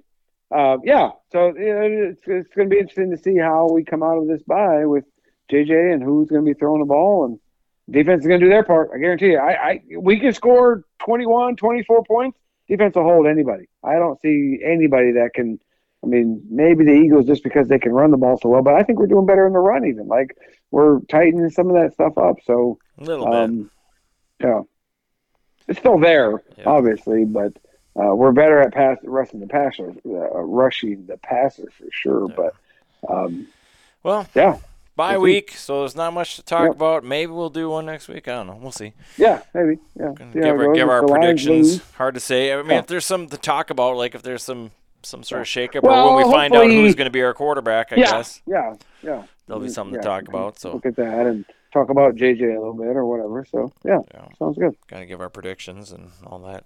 [0.52, 3.84] Uh, yeah, so you know, it's, it's going to be interesting to see how we
[3.84, 5.06] come out of this bye with
[5.52, 7.40] JJ and who's going to be throwing the ball and
[7.90, 8.92] defense is going to do their part.
[8.94, 9.40] I guarantee you.
[9.40, 12.38] I, I we can score 21, 24 points.
[12.68, 13.66] Defense will hold anybody.
[13.84, 15.60] I don't see anybody that can.
[16.04, 18.76] I mean, maybe the Eagles just because they can run the ball so well, but
[18.76, 19.86] I think we're doing better in the run.
[19.86, 20.38] Even like
[20.72, 22.38] we're tightening some of that stuff up.
[22.46, 23.36] So A little bit.
[23.36, 23.72] um,
[24.40, 24.62] yeah,
[25.68, 26.64] it's still there, Yeah.
[26.68, 27.52] obviously, but
[28.00, 32.30] uh, we're better at pass rushing the passer, uh, rushing the passer for sure.
[32.30, 32.36] Yeah.
[32.38, 33.48] But um,
[34.04, 34.58] Well, yeah,
[35.00, 36.76] bye we'll week, so there's not much to talk Yep.
[36.76, 37.04] about.
[37.04, 38.28] Maybe we'll do one next week.
[38.28, 38.58] I don't know.
[38.62, 38.94] We'll see.
[39.18, 40.12] yeah, maybe, yeah.
[40.16, 41.82] Gonna See how give our, give our predictions.
[41.94, 42.54] Hard to say.
[42.54, 42.80] I mean, Yeah.
[42.80, 44.72] if there's some to talk about, like if there's some
[45.02, 47.34] some sort of shakeup, Well, or when we find out who's going to be our
[47.34, 49.24] quarterback, I yeah, guess yeah, yeah.
[49.48, 50.60] there'll be Mm, something yeah, to talk about.
[50.60, 53.46] So look at that and talk about JJ a little bit or whatever.
[53.50, 54.26] So yeah, Yeah.
[54.38, 54.76] sounds good.
[54.88, 56.66] got to give our predictions and all that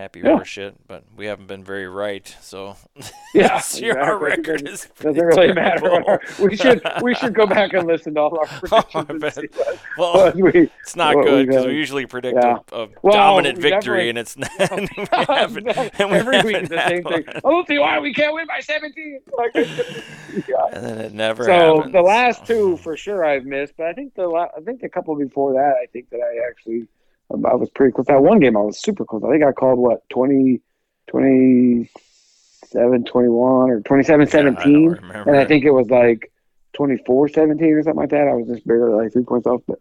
[0.00, 0.42] happy Yeah.
[0.42, 0.74] shit.
[0.88, 2.76] But we haven't been very right, so
[3.34, 5.80] Yeah, year our record is Doesn't really matter.
[5.80, 6.10] terrible.
[6.10, 9.20] Our, we should we should go back and listen to all our oh, predictions.
[9.20, 9.34] bet.
[9.34, 12.58] see what- Well, we- it's not good because we usually predict Yeah.
[12.72, 14.50] a, a Well, dominant victory, and it's not.
[14.58, 15.68] and we haven't,
[16.00, 17.26] and we Every week haven't the same had thing.
[17.26, 17.36] one.
[17.36, 19.20] I don't see why we can't win by 17.
[19.36, 20.66] Like, yeah.
[20.72, 21.92] And then it never So happens.
[21.92, 22.82] the last two mm-hmm.
[22.82, 25.74] for sure I've missed, but I think the la- I think a couple before that
[25.82, 26.86] I think that I actually
[27.32, 28.06] I was pretty close.
[28.06, 29.22] That one game I was super close.
[29.24, 30.60] I think I called what 20,
[31.08, 34.84] 27, 21 or 27, Yeah, I 17.
[34.94, 36.32] don't and I think it was like
[36.74, 38.28] 24, 17 or something like that.
[38.28, 39.62] I was just barely like three points off.
[39.66, 39.78] But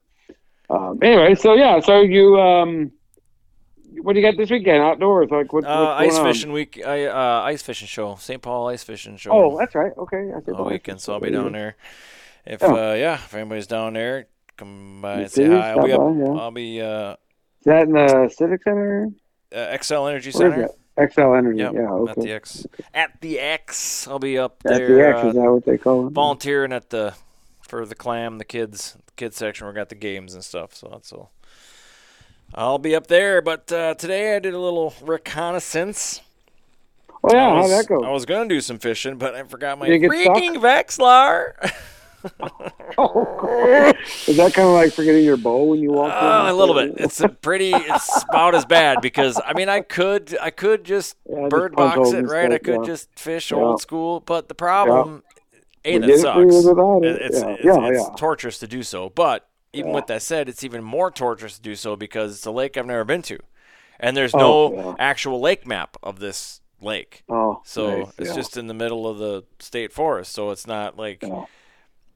[0.70, 2.92] um, anyway, so yeah, so you um,
[4.02, 5.30] what do you got this weekend outdoors?
[5.32, 6.34] Like what, Uh, ice going on?
[6.34, 6.80] fishing week.
[6.86, 8.16] I uh, ice fishing show.
[8.16, 8.42] St.
[8.42, 9.32] Paul ice fishing show.
[9.32, 9.92] Oh, that's right.
[9.98, 11.76] Okay, I see all weekend, so I'll be down there.
[12.46, 12.68] If Yeah.
[12.68, 14.28] uh, yeah, if anybody's down there,
[14.58, 15.72] come by You and say hi.
[15.72, 16.00] I'll be up.
[16.00, 16.40] by, yeah.
[16.40, 17.16] I'll be uh,
[17.60, 19.10] Is that in the Civic Center?
[19.54, 20.70] uh, Xcel Energy Where Center.
[20.98, 21.60] Xcel Energy.
[21.60, 22.32] Yep, yeah, at the.
[22.32, 22.68] X.
[22.94, 24.74] At the X, I'll be up there.
[24.74, 26.12] At the X, uh, is that what they call it?
[26.12, 27.14] volunteering at the
[27.62, 29.68] for the clam, the kids, the kids section.
[29.68, 31.32] We got the games and stuff, so that's all.
[32.54, 36.22] I'll be up there, but uh, today I did a little reconnaissance.
[37.24, 38.04] Oh yeah, I was, how'd that go?
[38.04, 40.38] I was gonna do some fishing, but I forgot my Did you get stuck?
[40.38, 41.72] freaking Vexilar.
[42.98, 43.92] Oh,
[44.28, 46.14] is that kind of like forgetting your bow when you walk?
[46.22, 46.96] Uh, a little bit.
[46.98, 47.72] It's a pretty.
[47.72, 51.96] It's about as bad because I mean I could I could just Yeah, bird punch
[51.96, 52.52] box it right.
[52.52, 52.86] I could yeah.
[52.86, 53.58] just fish Yeah.
[53.58, 55.24] old school, but the problem,
[55.86, 56.56] a We that it sucks.
[56.56, 57.06] it.
[57.06, 59.10] It- It's Yeah, it's, yeah, it's torturous to do so.
[59.10, 62.52] But even with that said, it's even more torturous to do so because it's a
[62.52, 63.40] lake I've never been to,
[64.00, 67.24] and there's Oh, no actual lake map of this lake.
[67.30, 70.32] Oh, So nice, it's just in the middle of the state forest.
[70.34, 71.24] So it's not like.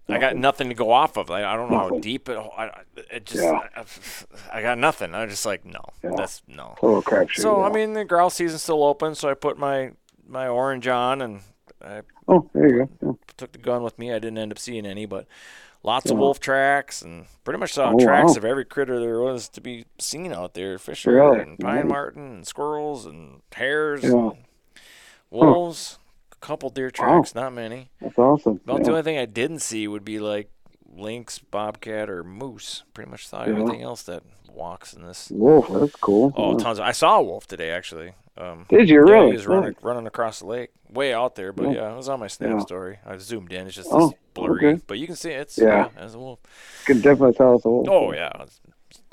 [0.10, 1.32] I got nothing to go off of.
[1.32, 2.36] I, I don't know how deep it.
[2.38, 2.82] I, I-
[3.12, 3.43] it just.
[3.43, 3.60] Yeah.
[3.76, 5.16] I, I got nothing.
[5.16, 5.82] I'm just like no.
[6.04, 6.12] Yeah.
[6.18, 6.76] That's no.
[6.80, 7.41] Total crapshoot.
[7.41, 7.68] So yeah.
[7.68, 9.16] I mean, the grouse season's still open.
[9.16, 9.91] So I put my
[10.28, 11.41] my orange on and
[11.84, 13.18] I oh, there you go.
[13.38, 14.12] Took the gun with me.
[14.12, 15.26] I didn't end up seeing any, but
[15.84, 18.36] lots of wolf tracks and pretty much saw Oh, tracks wow.
[18.38, 21.39] of every critter there was to be seen out there: fisher Really?
[21.39, 24.34] and pine marten and squirrels and hares and
[25.30, 25.97] wolves.
[25.99, 26.03] A
[26.44, 27.89] couple deer tracks, not many.
[28.02, 28.60] That's awesome.
[28.66, 28.84] About yeah.
[28.84, 30.50] the only thing I didn't see would be like
[30.94, 32.84] lynx, bobcat, or moose.
[32.94, 33.52] Pretty much saw Yeah.
[33.52, 34.24] everything else that
[34.54, 35.32] walks in this.
[35.32, 36.34] Wolf, that's cool.
[36.36, 36.64] Oh, Yeah.
[36.64, 36.80] tons!
[36.80, 38.14] Of, I saw a wolf today, actually.
[38.38, 39.28] Um, Did you really?
[39.28, 41.54] he was running, running across the lake, way out there.
[41.54, 41.94] But Yeah.
[41.94, 43.00] it was on my snap story.
[43.06, 43.68] I zoomed in.
[43.68, 44.82] It's just Oh, this blurry, okay.
[44.88, 45.41] but you can see it.
[45.41, 45.89] it's Yeah.
[45.96, 46.39] as a wolf.
[46.86, 47.88] Can definitely tell it's a wolf.
[47.89, 48.60] Oh yeah, it's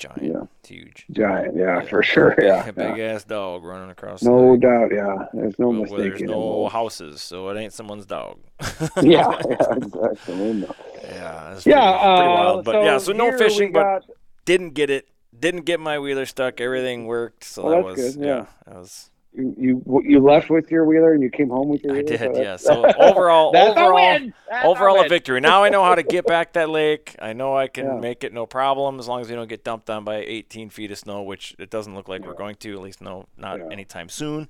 [0.00, 0.42] giant, Yeah.
[0.58, 1.06] it's huge.
[1.12, 2.34] Giant, yeah, for sure.
[2.36, 2.70] Big, Yeah.
[2.72, 3.04] big yeah.
[3.14, 4.22] ass dog running across.
[4.22, 5.26] No doubt, yeah.
[5.32, 6.26] There's no Where- where there's it.
[6.28, 8.38] no houses, so it ain't someone's dog.
[9.02, 9.38] yeah, yeah,
[9.76, 10.66] exactly.
[11.04, 12.64] Yeah, it's Yeah, pretty, pretty uh, wild.
[12.64, 14.04] But yeah, so no fishing, but
[14.44, 15.06] didn't get it.
[15.38, 16.60] Didn't get my wheeler stuck.
[16.60, 18.46] Everything worked, so Oh, that was good, yeah.
[18.66, 22.02] That was you, you left with your wheeler and you came home with your I
[22.02, 22.18] wheeler.
[22.18, 22.56] did, so yeah.
[22.56, 24.18] So overall, a overall,
[24.50, 25.40] a overall a victory.
[25.40, 27.14] Now I know how to get back that lake.
[27.20, 28.00] I know I can Yeah.
[28.00, 30.90] make it no problem as long as we don't get dumped on by 18 feet
[30.90, 32.72] of snow, which it doesn't look like we're going to.
[32.74, 33.68] At least no, not Yeah.
[33.70, 34.48] anytime soon.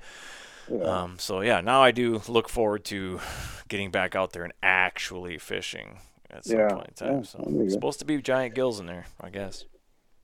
[0.71, 1.03] Yeah.
[1.03, 3.21] Um, so yeah, now I do look forward to
[3.69, 5.99] getting back out there and actually fishing
[6.31, 7.17] at some Yeah, point in time.
[7.19, 7.75] yeah, so there you it's go.
[7.75, 9.65] supposed to be giant gills in there, I guess.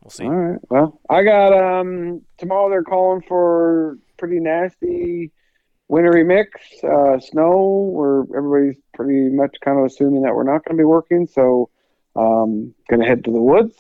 [0.02, 0.24] We'll see.
[0.24, 0.60] All right.
[0.70, 2.68] Well, I got um tomorrow.
[2.70, 5.32] They're calling for pretty nasty
[5.88, 6.50] wintry mix
[6.84, 7.90] uh, snow.
[7.92, 11.26] Where everybody's pretty much kind of assuming that we're not going to be working.
[11.26, 11.70] So,
[12.14, 13.76] um, going to head to the woods.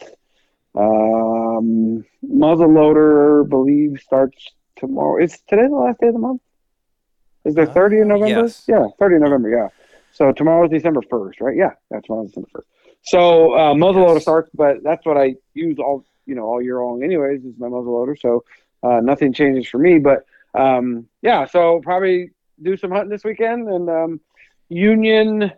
[0.74, 5.22] Um, muzzle loader believe starts tomorrow.
[5.22, 6.42] Is today the last day of the month?
[7.44, 8.42] Is there 30 in Uh, November?
[8.42, 8.64] yes.
[8.68, 9.48] Yeah, 30 in November.
[9.48, 9.68] Yeah.
[10.12, 11.56] So tomorrow's December 1st, right?
[11.56, 12.64] Yeah, yeah, tomorrow's December 1st.
[13.06, 14.22] So uh, muzzle loader Yes.
[14.22, 17.44] starts, but that's what I use all you know all year long, anyways.
[17.44, 18.16] Is my muzzle loader.
[18.16, 18.44] So
[18.82, 19.98] uh, nothing changes for me.
[19.98, 22.30] But um, yeah, so probably
[22.62, 24.20] do some hunting this weekend and um,
[24.68, 25.52] Union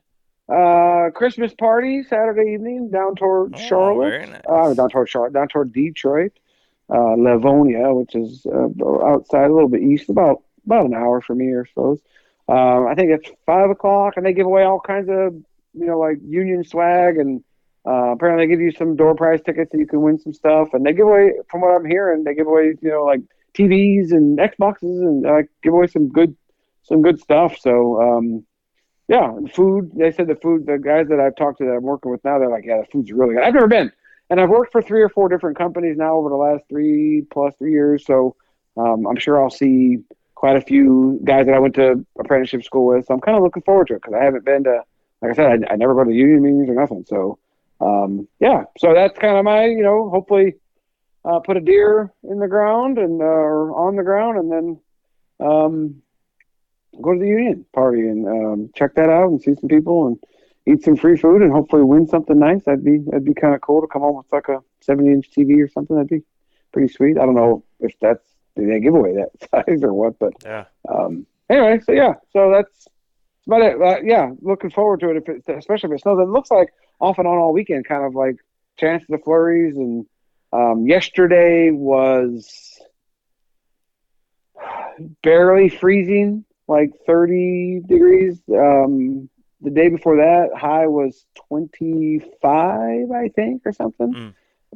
[0.48, 4.28] uh, Christmas party Saturday evening down toward Oh, Charlotte.
[4.28, 4.40] nice.
[4.48, 6.32] Uh, down toward Charlotte, down toward Detroit,
[6.90, 8.68] uh, Livonia, which is uh,
[9.06, 12.00] outside a little bit east, about about an hour from me, I suppose.
[12.48, 15.34] Um, I think it's five o'clock, and they give away all kinds of
[15.74, 17.42] you know like Union swag, and
[17.86, 20.68] uh, apparently they give you some door prize tickets so you can win some stuff,
[20.72, 23.20] and they give away, from what I'm hearing, they give away you know like
[23.54, 26.36] TVs and Xboxes, and uh, give away some good
[26.82, 27.56] some good stuff.
[27.58, 28.00] So.
[28.00, 28.44] Um,
[29.10, 29.92] yeah, food.
[29.94, 30.66] They said the food.
[30.66, 32.86] The guys that I've talked to that I'm working with now, they're like, yeah, the
[32.92, 33.42] food's really good.
[33.42, 33.90] I've never been,
[34.28, 37.54] and I've worked for three or four different companies now over the last three plus
[37.56, 38.04] three years.
[38.04, 38.36] So
[38.76, 39.98] um, I'm sure I'll see
[40.34, 43.06] quite a few guys that I went to apprenticeship school with.
[43.06, 44.82] So I'm kind of looking forward to it because I haven't been to,
[45.22, 47.04] like I said, I, I never go to the union meetings or nothing.
[47.06, 47.38] So
[47.80, 50.54] um, yeah, so that's kind of my, you know, hopefully
[51.24, 54.80] uh, put a deer in the ground and uh, or on the ground, and then
[55.46, 56.02] um,
[57.00, 60.18] go to the union party and um, check that out and see some people and
[60.66, 62.64] eat some free food and hopefully win something nice.
[62.64, 65.30] That'd be that'd be kind of cool to come home with like a 70 inch
[65.30, 65.96] TV or something.
[65.96, 66.22] That'd be
[66.72, 67.18] pretty sweet.
[67.18, 68.24] I don't know if that's
[68.56, 69.30] they give away that
[69.66, 70.64] size or what, but Yeah.
[70.88, 72.88] um, anyway, so yeah, so that's
[73.48, 73.80] about it.
[73.80, 75.16] Uh, yeah, looking forward to it.
[75.16, 76.68] If it, especially if it snows, it looks like
[77.00, 78.36] off and on all weekend, kind of like
[78.78, 79.76] chances of flurries.
[79.76, 80.06] And
[80.52, 82.80] um, yesterday was
[85.22, 88.40] barely freezing, like 30 degrees.
[88.52, 89.28] Um,
[89.60, 94.14] the day before that, high was 25, I think, or something.
[94.14, 94.34] Mm.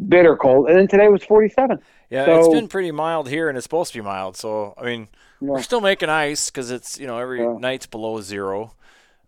[0.08, 1.78] Bitter cold, and then today was 47.
[2.10, 4.36] Yeah, So- it's been pretty mild here, and it's supposed to be mild.
[4.36, 5.08] So I mean,
[5.40, 7.56] we're still making ice because it's you know every Yeah.
[7.58, 8.74] night's below zero,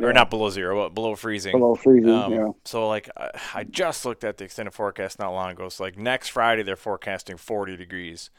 [0.01, 1.53] or not below zero, but below freezing.
[1.53, 2.49] Below freezing, Um, yeah.
[2.65, 5.69] So like I, I just looked at the extended forecast not long ago.
[5.69, 8.31] So like next Friday they're forecasting 40 degrees.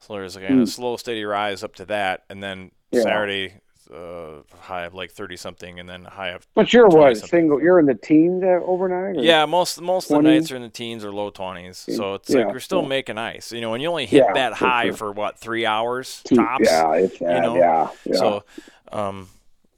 [0.00, 2.98] So there's like a slow, steady rise up to that, and then Hmm.
[2.98, 3.02] Yeah.
[3.02, 3.54] Saturday
[3.90, 7.28] uh, high of like 30 something, and then high of But you're what something.
[7.28, 7.60] single?
[7.62, 9.16] You're in the teens overnight.
[9.16, 9.22] Or?
[9.22, 11.78] Yeah, most most of the nights are in the teens or low twenties.
[11.78, 12.88] So it's Yeah, like we're still yeah.
[12.88, 13.52] making ice.
[13.52, 14.92] You know, when you only hit Yeah, that for high sure.
[14.94, 16.64] for what three hours tops.
[16.70, 17.42] Yeah, it's that.
[17.42, 17.56] know?
[17.56, 18.16] yeah, yeah.
[18.16, 18.44] So,
[18.92, 19.28] um,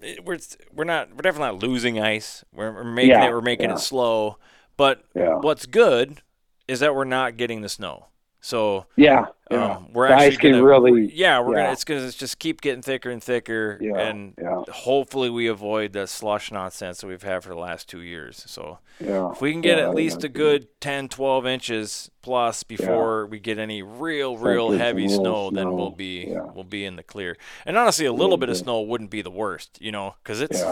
[0.00, 0.38] it, we're
[0.74, 2.44] we're not we're definitely not losing ice.
[2.52, 3.30] We're, we're making it.
[3.32, 4.38] We're making it slow.
[4.76, 6.20] But what's good
[6.68, 8.06] is that we're not getting the snow.
[8.46, 9.74] So yeah, yeah.
[9.74, 11.62] um, we're The actually gonna, really- yeah we're yeah.
[11.64, 14.38] gonna it's gonna just keep getting thicker and thicker Yeah, and
[14.70, 18.44] hopefully we avoid the slush nonsense that we've had for the last two years.
[18.46, 19.32] So yeah.
[19.32, 23.58] if we can get at least a good 10, 12 inches plus before we get
[23.58, 27.36] any real, real some heavy real snow, then we'll be we'll be in the clear.
[27.64, 30.62] And honestly, a little bit of snow wouldn't be the worst, you know, because it's.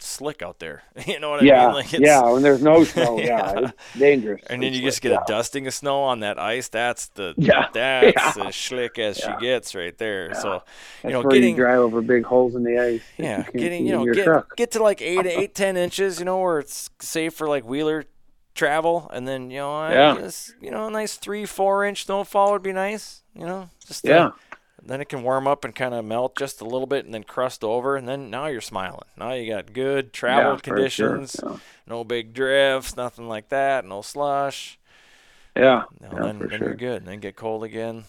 [0.00, 0.82] Slick out there.
[1.06, 1.74] you know what I yeah, mean?
[1.74, 2.22] Like it's, yeah.
[2.30, 3.58] When there's no snow, yeah, Yeah.
[3.70, 4.42] it's dangerous.
[4.48, 6.68] And then you just get a dusting of snow on that ice.
[6.68, 8.46] That's the Yeah, that's yeah.
[8.46, 9.36] as slick as Yeah.
[9.38, 10.34] she gets right there.
[10.34, 10.60] So you
[11.02, 13.02] That's know, getting you drive over big holes in the ice.
[13.16, 14.56] yeah, you getting you know get truck.
[14.56, 17.64] get to like eight to eight ten inches, you know, where it's safe for like
[17.64, 18.04] wheeler
[18.54, 20.16] travel, and then you know, Yeah.
[20.20, 24.04] guess you know, a nice three four inch snowfall would be nice, you know, just
[24.04, 24.32] to-
[24.82, 27.24] Then it can warm up and kind of melt just a little bit, and then
[27.24, 29.08] crust over, and then now you're smiling.
[29.16, 31.56] Now you got good travel Yeah, for sure, conditions, yeah.
[31.86, 34.78] no big drifts, nothing like that, no slush.
[35.56, 36.58] Yeah, No, yeah, then, then sure.
[36.68, 36.98] you're good.
[37.02, 38.04] And then get cold again,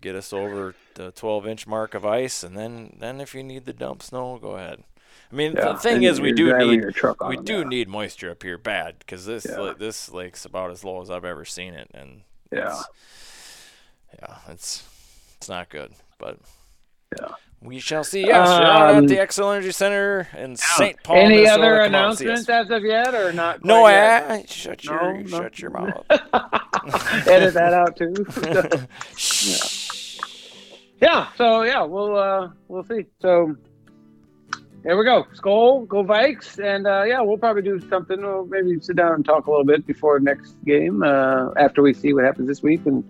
[0.00, 3.66] get us over the 12 inch mark of ice, and then then if you need
[3.66, 4.84] the dump snow, go ahead.
[5.30, 6.84] I mean, Yeah, the thing and is, we do need
[7.26, 7.64] we them, do yeah.
[7.64, 9.58] need moisture up here bad because this Yeah.
[9.58, 12.22] la- this lake's about as low as I've ever seen it, and
[12.52, 12.60] Yeah.
[12.68, 12.88] it's-
[14.18, 14.84] yeah, it's
[15.38, 16.38] it's not good, but
[17.18, 17.28] Yeah.
[17.62, 18.26] we shall see.
[18.26, 21.02] Yes, you're Um, at the Xcel Energy Center in St.
[21.02, 21.16] Paul.
[21.16, 21.62] Any Minnesota.
[21.62, 23.64] other Come out and see announcements as of yet, or not?
[23.64, 23.94] No, quite?
[23.94, 25.26] I shut your No, no.
[25.42, 26.04] shut your mouth.
[27.26, 28.12] Edit that out too.
[31.00, 31.28] yeah.
[31.36, 33.04] So yeah, we'll uh, we'll see.
[33.20, 33.56] So
[34.82, 35.24] there we go.
[35.34, 38.20] Skol, go Vikes, and uh, yeah, we'll probably do something.
[38.20, 41.94] We'll maybe sit down and talk a little bit before next game uh, after we
[41.94, 43.04] see what happens this week and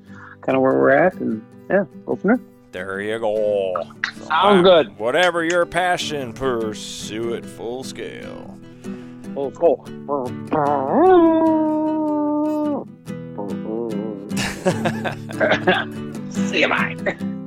[0.49, 2.41] kind of where we're at, and yeah, go from there.
[2.73, 3.85] There you go.
[4.25, 4.99] Sounds good.
[4.99, 8.59] Whatever your passion, pursue it full scale.
[9.37, 9.85] Oh, Skol.
[16.33, 16.97] see you, bye.